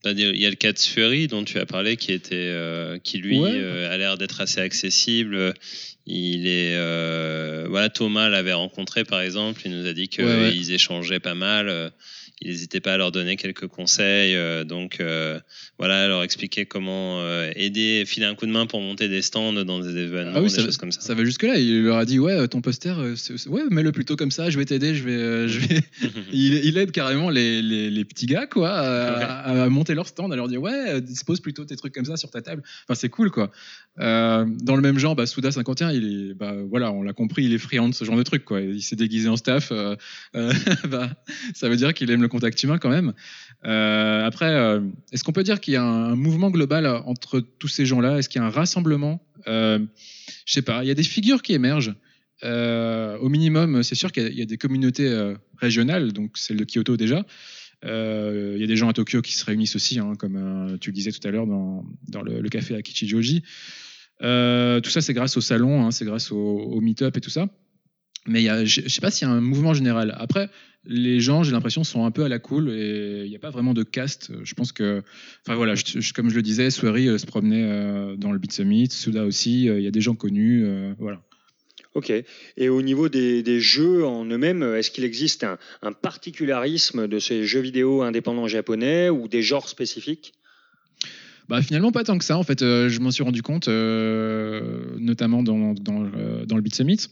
[0.05, 3.19] Il y a le cas de Fury dont tu as parlé, qui était, euh, qui
[3.19, 3.51] lui Ouais.
[3.55, 5.55] euh, a l'air d'être assez accessible.
[6.07, 9.63] Il est, euh, voilà, Thomas l'avait rencontré par exemple.
[9.65, 10.73] Il nous a dit qu'ils Ouais, ouais.
[10.75, 11.93] échangeaient pas mal.
[12.45, 14.35] Il n'hésitait pas à leur donner quelques conseils.
[14.37, 15.39] euh, donc euh,
[15.79, 19.53] voilà, leur expliquer comment euh, aider, filer un coup de main pour monter des stands
[19.53, 21.01] dans des événements, Ah oui, des ça, choses comme ça.
[21.01, 21.59] ça va jusque-là.
[21.59, 22.95] Il leur a dit Ouais, ton poster,
[23.47, 25.13] ouais, mets-le plutôt comme ça, je vais t'aider, je vais.
[25.13, 25.81] euh, je vais...
[26.33, 29.61] il, il aide carrément les, les- les petits gars, quoi, à, Ouais.
[29.61, 32.31] à monter leur stand, à leur dire Ouais, dispose plutôt tes trucs comme ça sur
[32.31, 32.63] ta table.
[32.89, 33.51] Enfin, c'est cool, quoi.
[34.01, 37.45] Euh, dans le même genre, bah, Souda 51, il est, bah, voilà, on l'a compris,
[37.45, 38.61] il est friand de ce genre de truc, quoi.
[38.61, 39.71] Il s'est déguisé en staff.
[40.35, 41.11] bah,
[41.55, 43.13] ça veut dire qu'il aime le contact humain quand même.
[43.65, 44.81] Euh, après, euh,
[45.13, 48.19] est-ce qu'on peut dire qu'il y a un, mouvement global entre tous ces gens-là?
[48.19, 49.25] Est-ce qu'il y a un rassemblement?
[49.47, 49.79] Euh,
[50.47, 50.83] Je sais pas.
[50.85, 51.95] Il y a des figures qui émergent.
[52.45, 56.65] Euh, au minimum, c'est sûr qu'il y a- des communautés euh, régionales, donc celle de
[56.65, 57.25] Kyoto déjà.
[57.85, 60.77] Euh, Il y a des gens à Tokyo qui se réunissent aussi, hein, comme euh,
[60.79, 61.85] tu le disais tout à l'heure dans,
[62.25, 63.43] le, café à Kichijoji.
[64.23, 67.31] Euh, tout ça, c'est grâce au salon, hein, c'est grâce au, au meet-up et tout
[67.31, 67.49] ça.
[68.27, 70.15] Mais il y a- je ne sais pas s'il y a un mouvement général.
[70.19, 70.49] Après,
[70.85, 73.51] les gens, j'ai l'impression, sont un peu à la cool et il n'y a pas
[73.51, 74.33] vraiment de caste.
[74.43, 75.03] Je pense que,
[75.47, 78.39] enfin voilà, je- je- comme je le disais, Swery euh, se promenait euh, dans le
[78.39, 80.65] Beat Summit, Suda aussi, euh, il y a des gens connus,
[80.99, 81.21] voilà.
[81.95, 82.11] Ok.
[82.57, 87.19] Et au niveau des, des jeux en eux-mêmes, est-ce qu'il existe un, un particularisme de
[87.19, 90.33] ces jeux vidéo indépendants japonais ou des genres spécifiques?
[91.49, 92.39] Bah, finalement, pas tant que ça.
[92.39, 93.69] En fait, je m'en suis rendu compte,
[94.99, 96.11] notamment dans, dans,
[96.47, 97.09] dans le Beat Summit.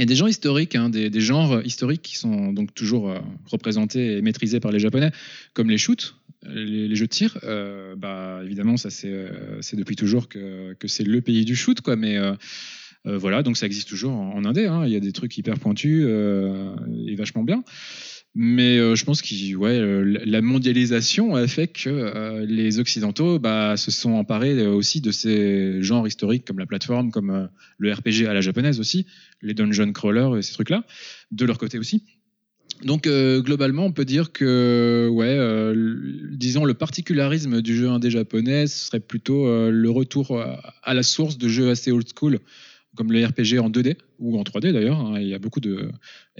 [0.00, 3.18] Il y a des gens historiques, hein, des, genres historiques qui sont donc toujours euh,
[3.50, 5.10] représentés et maîtrisés par les Japonais,
[5.52, 7.36] comme les shoots, les, jeux de tir.
[7.44, 11.96] Euh, bah, évidemment, ça c'est euh, depuis toujours que, c'est le pays du shoot, quoi.
[11.96, 12.16] Mais
[13.04, 14.64] voilà, donc ça existe toujours en, en Indé.
[14.64, 14.86] hein.
[14.86, 17.62] Il y a des trucs hyper pointus et vachement bien.
[18.34, 23.40] Mais euh, je pense que ouais, euh, la mondialisation a fait que euh, les Occidentaux
[23.40, 28.28] bah, se sont emparés aussi de ces genres historiques comme la plateforme, comme le RPG
[28.28, 29.06] à la japonaise aussi,
[29.42, 30.84] les dungeon crawlers et ces trucs-là,
[31.32, 32.04] de leur côté aussi.
[32.84, 39.00] Donc globalement, on peut dire que, ouais, disons le particularisme du jeu indé japonais serait
[39.00, 40.40] plutôt le retour
[40.82, 42.38] à la source de jeux assez old school,
[42.96, 44.98] comme les RPG en 2D ou en 3D d'ailleurs.
[45.00, 45.20] hein.
[45.20, 45.90] Il y a beaucoup de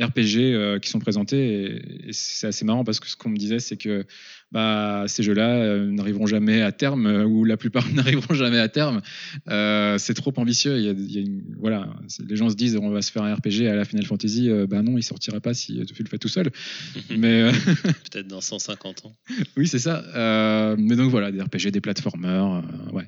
[0.01, 1.63] RPG euh, qui sont présentés
[2.05, 4.05] et, et c'est assez marrant parce que ce qu'on me disait, c'est que
[4.51, 8.69] bah, ces jeux-là euh, n'arriveront jamais à terme euh, ou la plupart n'arriveront jamais à
[8.69, 9.01] terme.
[9.49, 10.77] Euh, c'est trop ambitieux.
[10.79, 11.89] Il y a, il y a une- voilà,
[12.29, 14.51] les gens se disent on va se faire un RPG à la Final Fantasy.
[14.51, 16.51] Euh, ben non, il sortira pas si tu le fais tout seul.
[17.17, 17.53] Mais euh,
[18.11, 19.17] Peut-être dans 150 ans.
[19.57, 20.03] oui, c'est ça.
[20.17, 22.45] Euh, mais donc voilà, des RPG, des platformers,
[22.89, 23.05] euh, ouais.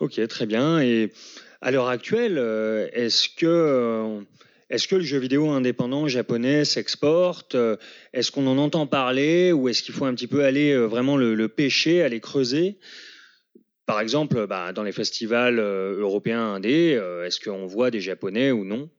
[0.00, 0.80] Ok, très bien.
[0.80, 1.12] Et
[1.60, 4.20] à l'heure actuelle, euh, est-ce que, euh,
[4.70, 7.76] est-ce que le jeu vidéo indépendant japonais s'exporte Euh,
[8.12, 11.48] Est-ce qu'on en entend parler ou est-ce qu'il faut un petit peu aller vraiment le,
[11.48, 12.78] pêcher, aller creuser?
[13.86, 18.90] Par exemple, bah, dans les festivals européens indés, est-ce qu'on voit des japonais ou non?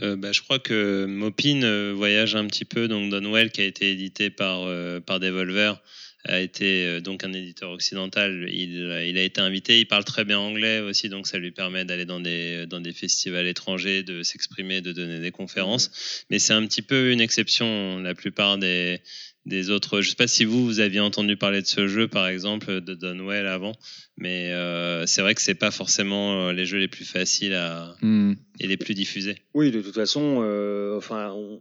[0.00, 2.88] Bah, je crois que Mopin voyage un petit peu.
[2.88, 4.66] Donc Donwell, qui a été édité par,
[5.02, 5.82] par Devolver,
[6.24, 8.48] a été euh, donc un éditeur occidental.
[8.50, 9.78] Il, a- il a été invité.
[9.80, 12.92] Il parle très bien anglais aussi, donc ça lui permet d'aller dans des, dans des
[12.92, 16.24] festivals étrangers, de s'exprimer, de donner des conférences.
[16.30, 17.98] Mais c'est un petit peu une exception.
[18.00, 19.00] La plupart des,
[19.46, 20.00] des autres.
[20.00, 22.94] Je sais pas si vous vous aviez entendu parler de ce jeu par exemple de
[22.94, 23.72] Donwell avant,
[24.16, 27.94] mais euh, c'est vrai que c'est pas forcément euh, les jeux les plus faciles à,
[28.02, 28.34] Hmm.
[28.60, 29.36] et les plus diffusés.
[29.54, 31.60] Oui, de toute façon, euh, enfin, on,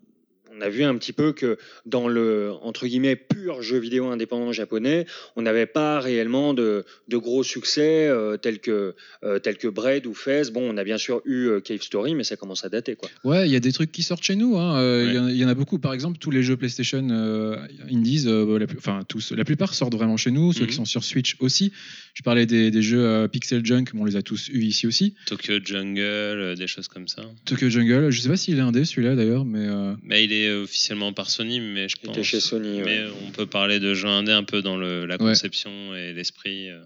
[0.58, 4.52] on a vu un petit peu que dans le entre guillemets pur jeu vidéo indépendant
[4.52, 5.06] japonais,
[5.36, 10.06] on n'avait pas réellement de, de gros succès euh, tels que euh, tels que Braid
[10.08, 10.44] ou Fez.
[10.52, 13.10] Bon, on a bien sûr eu euh, Cave Story, mais ça commence à dater, quoi.
[13.24, 14.58] Ouais, il y a des trucs qui sortent chez nous.
[14.58, 14.78] hein.
[14.80, 15.20] Euh, Il y Ouais.
[15.20, 15.80] en a- il y, en a beaucoup.
[15.80, 17.58] Par exemple, tous les jeux PlayStation euh,
[17.92, 20.54] Indies, euh, la, plus- enfin tous, la plupart sortent vraiment chez nous.
[20.54, 20.68] Ceux Mhm.
[20.68, 21.72] qui sont sur Switch aussi.
[22.14, 24.88] Je parlais des, des jeux euh, Pixel Junk, mais on les a tous eu ici
[24.88, 25.14] aussi.
[25.28, 27.22] Tokyo Jungle, euh, des choses comme ça.
[27.46, 30.47] Tokyo Jungle, je sais pas s'il est indé celui-là d'ailleurs, mais euh, Mais il est
[30.52, 32.22] officiellement par Sony, mais je Il pense.
[32.22, 32.78] chez Sony.
[32.80, 32.84] ouais.
[32.86, 35.30] Mais on peut parler de jeux indés un peu dans le, la Ouais.
[35.32, 36.70] conception et l'esprit.
[36.70, 36.82] euh.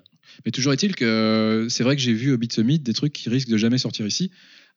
[0.46, 3.14] Mais toujours est-il que euh, c'est vrai que j'ai vu au Beat Summit des trucs
[3.14, 4.32] qui risquent de jamais sortir ici.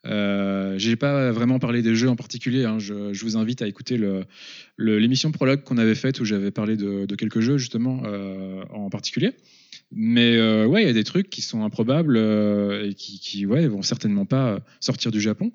[0.07, 2.65] Euh, j'ai pas vraiment parlé des jeux en particulier.
[2.65, 2.79] hein.
[2.79, 4.25] Je, je vous invite à écouter le-
[4.77, 8.63] le- l'émission prologue qu'on avait faite où j'avais parlé de, de quelques jeux justement euh,
[8.71, 9.31] en particulier.
[9.93, 13.47] Mais euh, ouais, il y a des trucs qui sont improbables euh, et qui, qui
[13.47, 15.53] ouais, vont certainement pas sortir du Japon.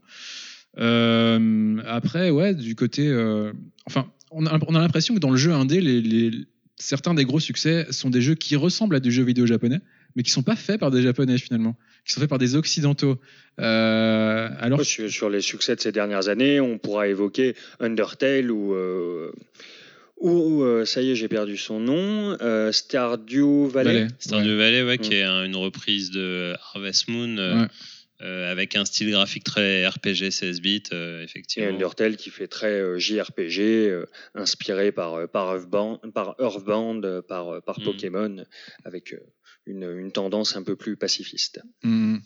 [0.77, 3.51] Euh, après, ouais, du côté, euh,
[3.85, 6.31] enfin, on a, on a l'impression que dans le jeu indé, les, les-
[6.77, 9.79] certains des gros succès sont des jeux qui ressemblent à du jeu vidéo japonais,
[10.15, 13.19] mais qui sont pas faits par des japonais finalement, qui sont faits par des occidentaux.
[13.59, 18.73] Euh, alors, sur, sur les succès de ces dernières années, on pourra évoquer Undertale ou
[18.73, 19.31] euh,
[20.21, 23.93] ou euh, ça y est, j'ai perdu son nom, euh, Stardew Valley.
[23.93, 24.55] Valley, Stardew ouais.
[24.57, 27.37] Valley, ouais, qui est un- une reprise de Harvest Moon.
[28.21, 31.69] Euh, avec un style graphique très RPG 16 bits, euh, Et effectivement.
[31.69, 33.59] Undertale qui fait très euh, JRPG,
[33.89, 34.05] euh,
[34.35, 37.83] inspiré par, par Earthbound, par, Earthbound, par, par Mm.
[37.83, 38.43] Pokémon,
[38.83, 39.19] avec euh,
[39.65, 41.61] une, une tendance un peu plus pacifiste.
[41.83, 42.17] Hmm.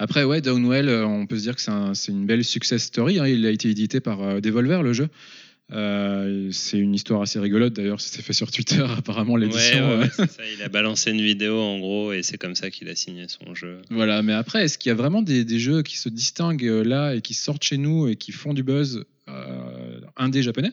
[0.00, 3.18] Après, ouais, Downwell, on peut se dire que c'est un- c'est une belle success story.
[3.18, 3.26] hein.
[3.26, 5.08] Il a été édité par euh, Devolver, le jeu.
[5.70, 9.86] Euh, c'est une histoire assez rigolote d'ailleurs, c'était fait sur Twitter apparemment l'édition.
[9.86, 12.70] ouais, euh, ouais, ça, il a balancé une vidéo en gros et c'est comme ça
[12.70, 13.82] qu'il a signé son jeu.
[13.90, 16.84] Voilà, mais après, est-ce qu'il y a vraiment des, des jeux qui se distinguent euh,
[16.84, 20.72] là et qui sortent chez nous et qui font du buzz euh, indé japonais?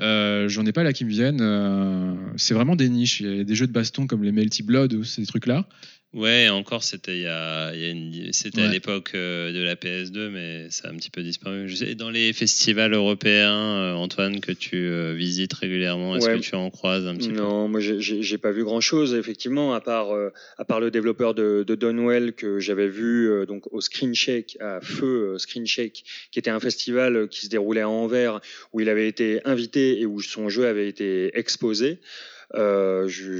[0.00, 2.28] Euh, J'en ai pas là qui me viennent.
[2.36, 3.20] c'est vraiment des niches.
[3.20, 5.68] Il y a des jeux de baston comme les Melty Blood ou ces trucs-là.
[6.14, 9.60] Ouais, encore c'était il y a, il y a une- c'était à l'époque euh, de
[9.62, 11.68] la PS2, mais ça a un petit peu disparu.
[11.68, 16.36] Je sais, dans les festivals européens, euh, Antoine, que tu euh, visites régulièrement, est-ce Ouais.
[16.38, 17.34] que tu en croises un petit peu?
[17.34, 20.80] Non, moi j'ai- j'ai j'ai pas vu grand chose effectivement à part euh, à part
[20.80, 25.36] le développeur de, de Donwell que j'avais vu euh, donc au Screen Shake à feu
[25.36, 28.40] Screen Shake qui était un festival qui se déroulait à Anvers
[28.72, 31.98] où il avait été invité et où son jeu avait été exposé.
[32.54, 33.38] Euh, je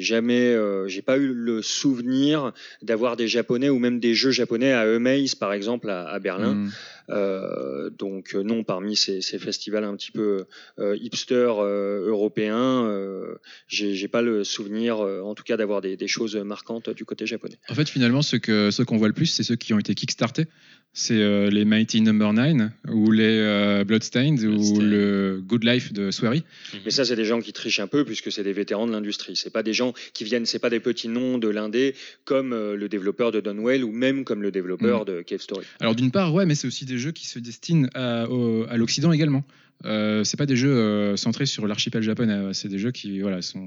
[0.00, 4.74] jamais euh, j'ai pas eu le souvenir d'avoir des japonais ou même des jeux japonais
[4.74, 6.54] à Emaze par exemple à, Berlin.
[6.54, 6.70] Hmm.
[7.10, 10.46] Euh, donc euh, non, parmi ces, ces festivals un petit peu
[10.78, 13.34] euh, hipster euh, européens, euh,
[13.68, 17.26] j'ai pas le souvenir, euh, en tout cas, d'avoir des, des choses marquantes du côté
[17.26, 17.56] japonais.
[17.68, 20.46] En fait, finalement, ceux qu'on voit le plus, c'est ceux qui ont été kickstartés.
[20.94, 26.10] C'est euh, les Mighty Number 9 ou les euh, Bloodstained ou le Good Life de
[26.10, 26.44] Swery.
[26.84, 29.34] Mais ça, c'est des gens qui trichent un peu puisque c'est des vétérans de l'industrie.
[29.34, 31.94] C'est pas des gens qui viennent, c'est pas des petits noms de l'indé
[32.26, 35.64] comme euh, le développeur de Donwell ou même comme le développeur de Cave Story.
[35.80, 39.12] Alors d'une part, ouais, mais c'est aussi des jeux qui se destinent à, à l'Occident
[39.12, 39.44] également.
[39.84, 42.52] Euh, c'est pas des jeux euh, centrés sur l'archipel japonais.
[42.52, 43.58] C'est des jeux qui voilà sont,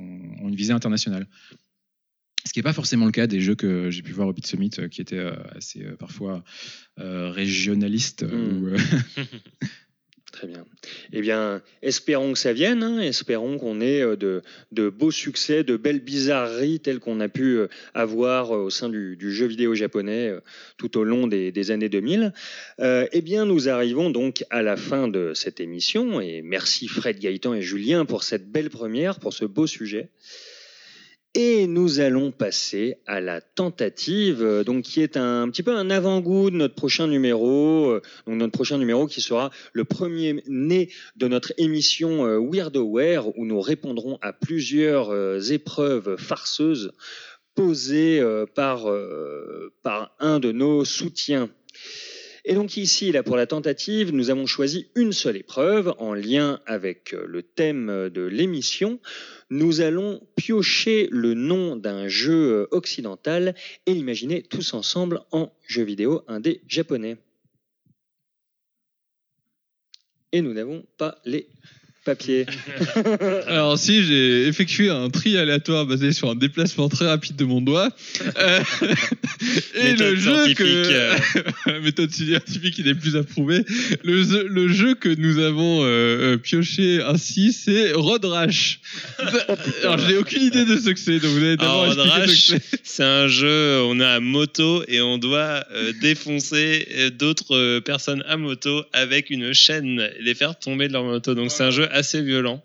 [0.42, 1.28] ont une visée internationale.
[2.48, 4.46] Ce qui n'est pas forcément le cas des jeux que j'ai pu voir au Beat
[4.46, 6.44] Summit, euh, qui étaient euh, assez euh, parfois
[7.00, 8.22] euh, régionalistes.
[8.24, 8.64] euh, Mm.
[8.64, 8.78] ou, euh,
[10.36, 10.66] Très bien.
[11.14, 12.84] Eh bien, espérons que ça vienne.
[12.84, 13.00] hein.
[13.00, 17.68] Espérons qu'on ait euh, de, beaux succès, de belles bizarreries telles qu'on a pu euh,
[17.94, 20.34] avoir euh, au sein du, jeu vidéo japonais
[20.78, 22.34] tout au long des, années 2000.
[22.82, 26.20] Euh, eh bien, nous arrivons donc à la fin de cette émission.
[26.20, 30.10] Et merci Fred, Gaëtan et Julien pour cette belle première, pour ce beau sujet.
[31.38, 35.90] Et nous allons passer à la tentative, euh, donc qui est un, petit peu un
[35.90, 41.28] avant-goût de notre prochain numéro, euh, notre prochain numéro qui sera le premier né de
[41.28, 45.12] notre émission euh, Weirdoware, où nous répondrons à plusieurs
[45.52, 46.94] épreuves farceuses
[47.54, 48.24] posées
[48.54, 48.86] par,
[49.84, 51.50] par un de nos soutiens.
[52.46, 56.60] Et donc ici, là, pour la tentative, nous avons choisi une seule épreuve en lien
[56.66, 59.00] avec le thème de l'émission.
[59.50, 65.84] Nous allons piocher le nom d'un jeu euh, occidental et l'imaginer tous ensemble en jeu
[65.84, 67.18] vidéo indé japonais.
[70.32, 71.48] Et nous n'avons pas les
[72.06, 72.46] papier
[73.48, 77.62] Alors si j'ai effectué un tri aléatoire basé sur un déplacement très rapide de mon
[77.62, 77.90] doigt
[78.38, 78.60] euh,
[79.76, 80.64] et Méthode le jeu scientifique, que
[81.70, 81.82] euh.
[81.84, 83.66] méthode scientifique qui n'est plus approuvée
[84.04, 88.80] le, jeu- le jeu que nous avons euh, pioché ainsi c'est Road Rash.
[89.84, 92.28] Alors je n'ai aucune idée de ce que c'est donc vous allez d'abord ce Rash,
[92.28, 92.80] que c'est.
[92.84, 96.88] c'est un jeu, on est à moto et on doit euh, défoncer
[97.18, 101.34] d'autres euh, personnes à moto avec une chaîne et les faire tomber de leur moto.
[101.34, 102.62] Donc c'est un jeu assez violent.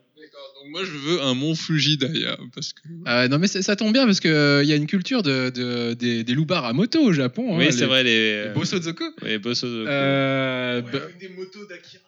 [0.62, 3.93] Donc moi je veux un Mont Fuji d'ailleurs parce que Ah, non mais ça tombe
[3.95, 6.72] bien parce que euh, il y a une culture de, de- des, des loupards à
[6.74, 7.55] moto au Japon.
[7.55, 9.05] hein, oui, les- c'est vrai, les, les Bosozoku.
[9.22, 9.89] les Bosozoku.
[9.89, 12.03] Euh, bah, des motos d'Akira.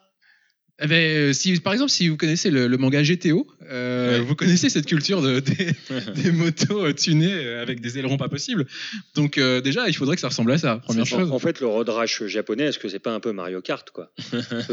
[0.82, 4.20] Eh ben, euh, si, par exemple, si vous connaissez le, le manga GTO, euh, Ouais.
[4.20, 5.68] vous connaissez cette culture de, des,
[6.22, 8.66] des motos euh, tunées avec des ailerons pas possibles.
[9.14, 11.30] Donc euh, déjà, il faudrait que ça ressemble à ça, première chose.
[11.30, 14.12] en fait, le road rash japonais, est-ce que c'est pas un peu Mario Kart quoi?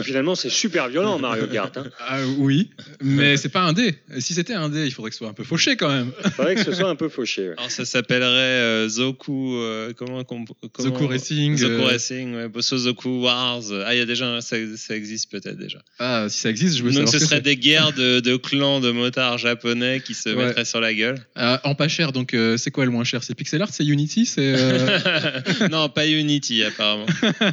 [0.03, 1.77] Finalement, c'est super violent Mario Kart.
[1.77, 1.85] Hein.
[1.99, 3.95] Ah, oui, mais c'est pas un dé.
[4.19, 6.11] Si c'était un dé, il faudrait que ce soit un peu fauché quand même.
[6.35, 7.49] Faudrait que ce soit un peu fauché.
[7.49, 7.55] ouais.
[7.57, 11.55] Alors ça s'appellerait euh, Zoku, euh, comment, com- comment Zoku Racing.
[11.57, 13.61] Zoku euh, Racing, ouais, Bosozoku Wars.
[13.85, 15.79] Ah, il y a déjà, un- ça, ça existe peut-être déjà.
[16.01, 18.21] Ah, si ça existe, je veux Donc savoir ce ce que serait des guerres de,
[18.21, 20.45] de clans de motards japonais qui se Ouais.
[20.47, 21.17] mettraient sur la gueule.
[21.35, 23.21] Ah, en pas cher, donc euh, c'est quoi le moins cher?
[23.21, 24.53] C'est Pixel Art, c'est Unity, c'est.
[24.57, 27.05] euh, non, pas Unity apparemment.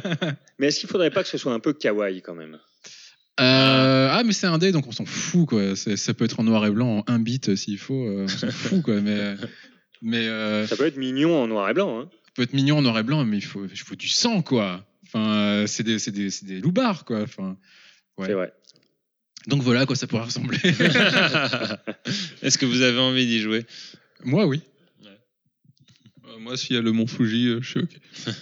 [0.59, 2.57] Mais est-ce qu'il faudrait pas que ce soit un peu kawaii quand même?
[3.39, 5.75] Euh, ah mais c'est un dé donc on s'en fout quoi.
[5.75, 8.49] Ça peut être en noir et blanc, en un bit s'il faut, euh, on s'en
[8.49, 8.99] fout quoi.
[8.99, 9.35] Mais
[10.01, 11.99] mais euh, ça Ça peut être mignon en noir et blanc.
[11.99, 12.09] Hein.
[12.33, 14.83] peut être mignon en noir et blanc, mais il faut il faut du sang quoi.
[15.05, 17.21] Enfin euh, c'est des c'est des c'est des loupards quoi.
[17.21, 17.57] Enfin
[18.17, 18.27] Ouais.
[18.27, 18.53] C'est vrai.
[19.47, 20.57] donc voilà à quoi ça pourrait ressembler.
[22.41, 23.65] Est-ce que vous avez envie d'y jouer?
[24.23, 24.61] Moi oui.
[25.05, 27.99] Euh, moi s'il y a le Mont Fuji euh, je suis ok.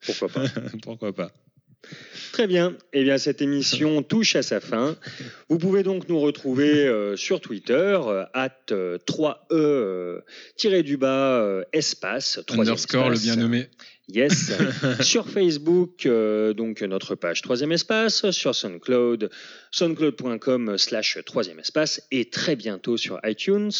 [0.00, 0.44] Pourquoi pas
[0.82, 1.32] Pourquoi pas
[2.32, 2.76] Très bien.
[2.92, 4.96] Eh bien, cette émission touche à sa fin.
[5.48, 7.98] Vous pouvez donc nous retrouver euh, sur Twitter,
[8.34, 12.40] at 3e euh, bas euh, espace.
[12.50, 13.68] Underscore le bien nommé.
[14.08, 14.52] Yes.
[15.02, 18.30] sur Facebook, euh, donc notre page troisième espace.
[18.30, 19.28] Sur SoundCloud,
[19.70, 22.02] soundcloud.com slash troisième espace.
[22.10, 23.70] Et très bientôt sur iTunes.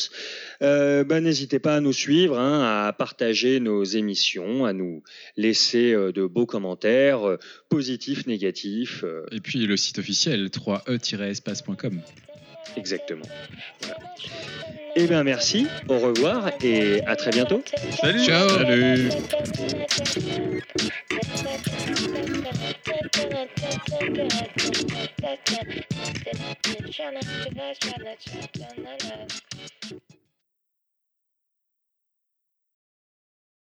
[0.60, 5.02] Euh, bah, N'hésitez pas à nous suivre, hein, à partager nos émissions, à nous
[5.38, 7.38] laisser euh, de beaux commentaires,
[7.70, 9.04] positifs, négatifs.
[9.32, 12.02] Et puis le site officiel 3e-espace.com.
[12.76, 13.26] exactement.
[13.80, 13.98] Voilà.
[14.96, 17.62] Eh bien, merci, au revoir et à très bientôt.
[18.00, 18.48] Salut Ciao.
[18.48, 19.10] Salut
[29.88, 30.17] to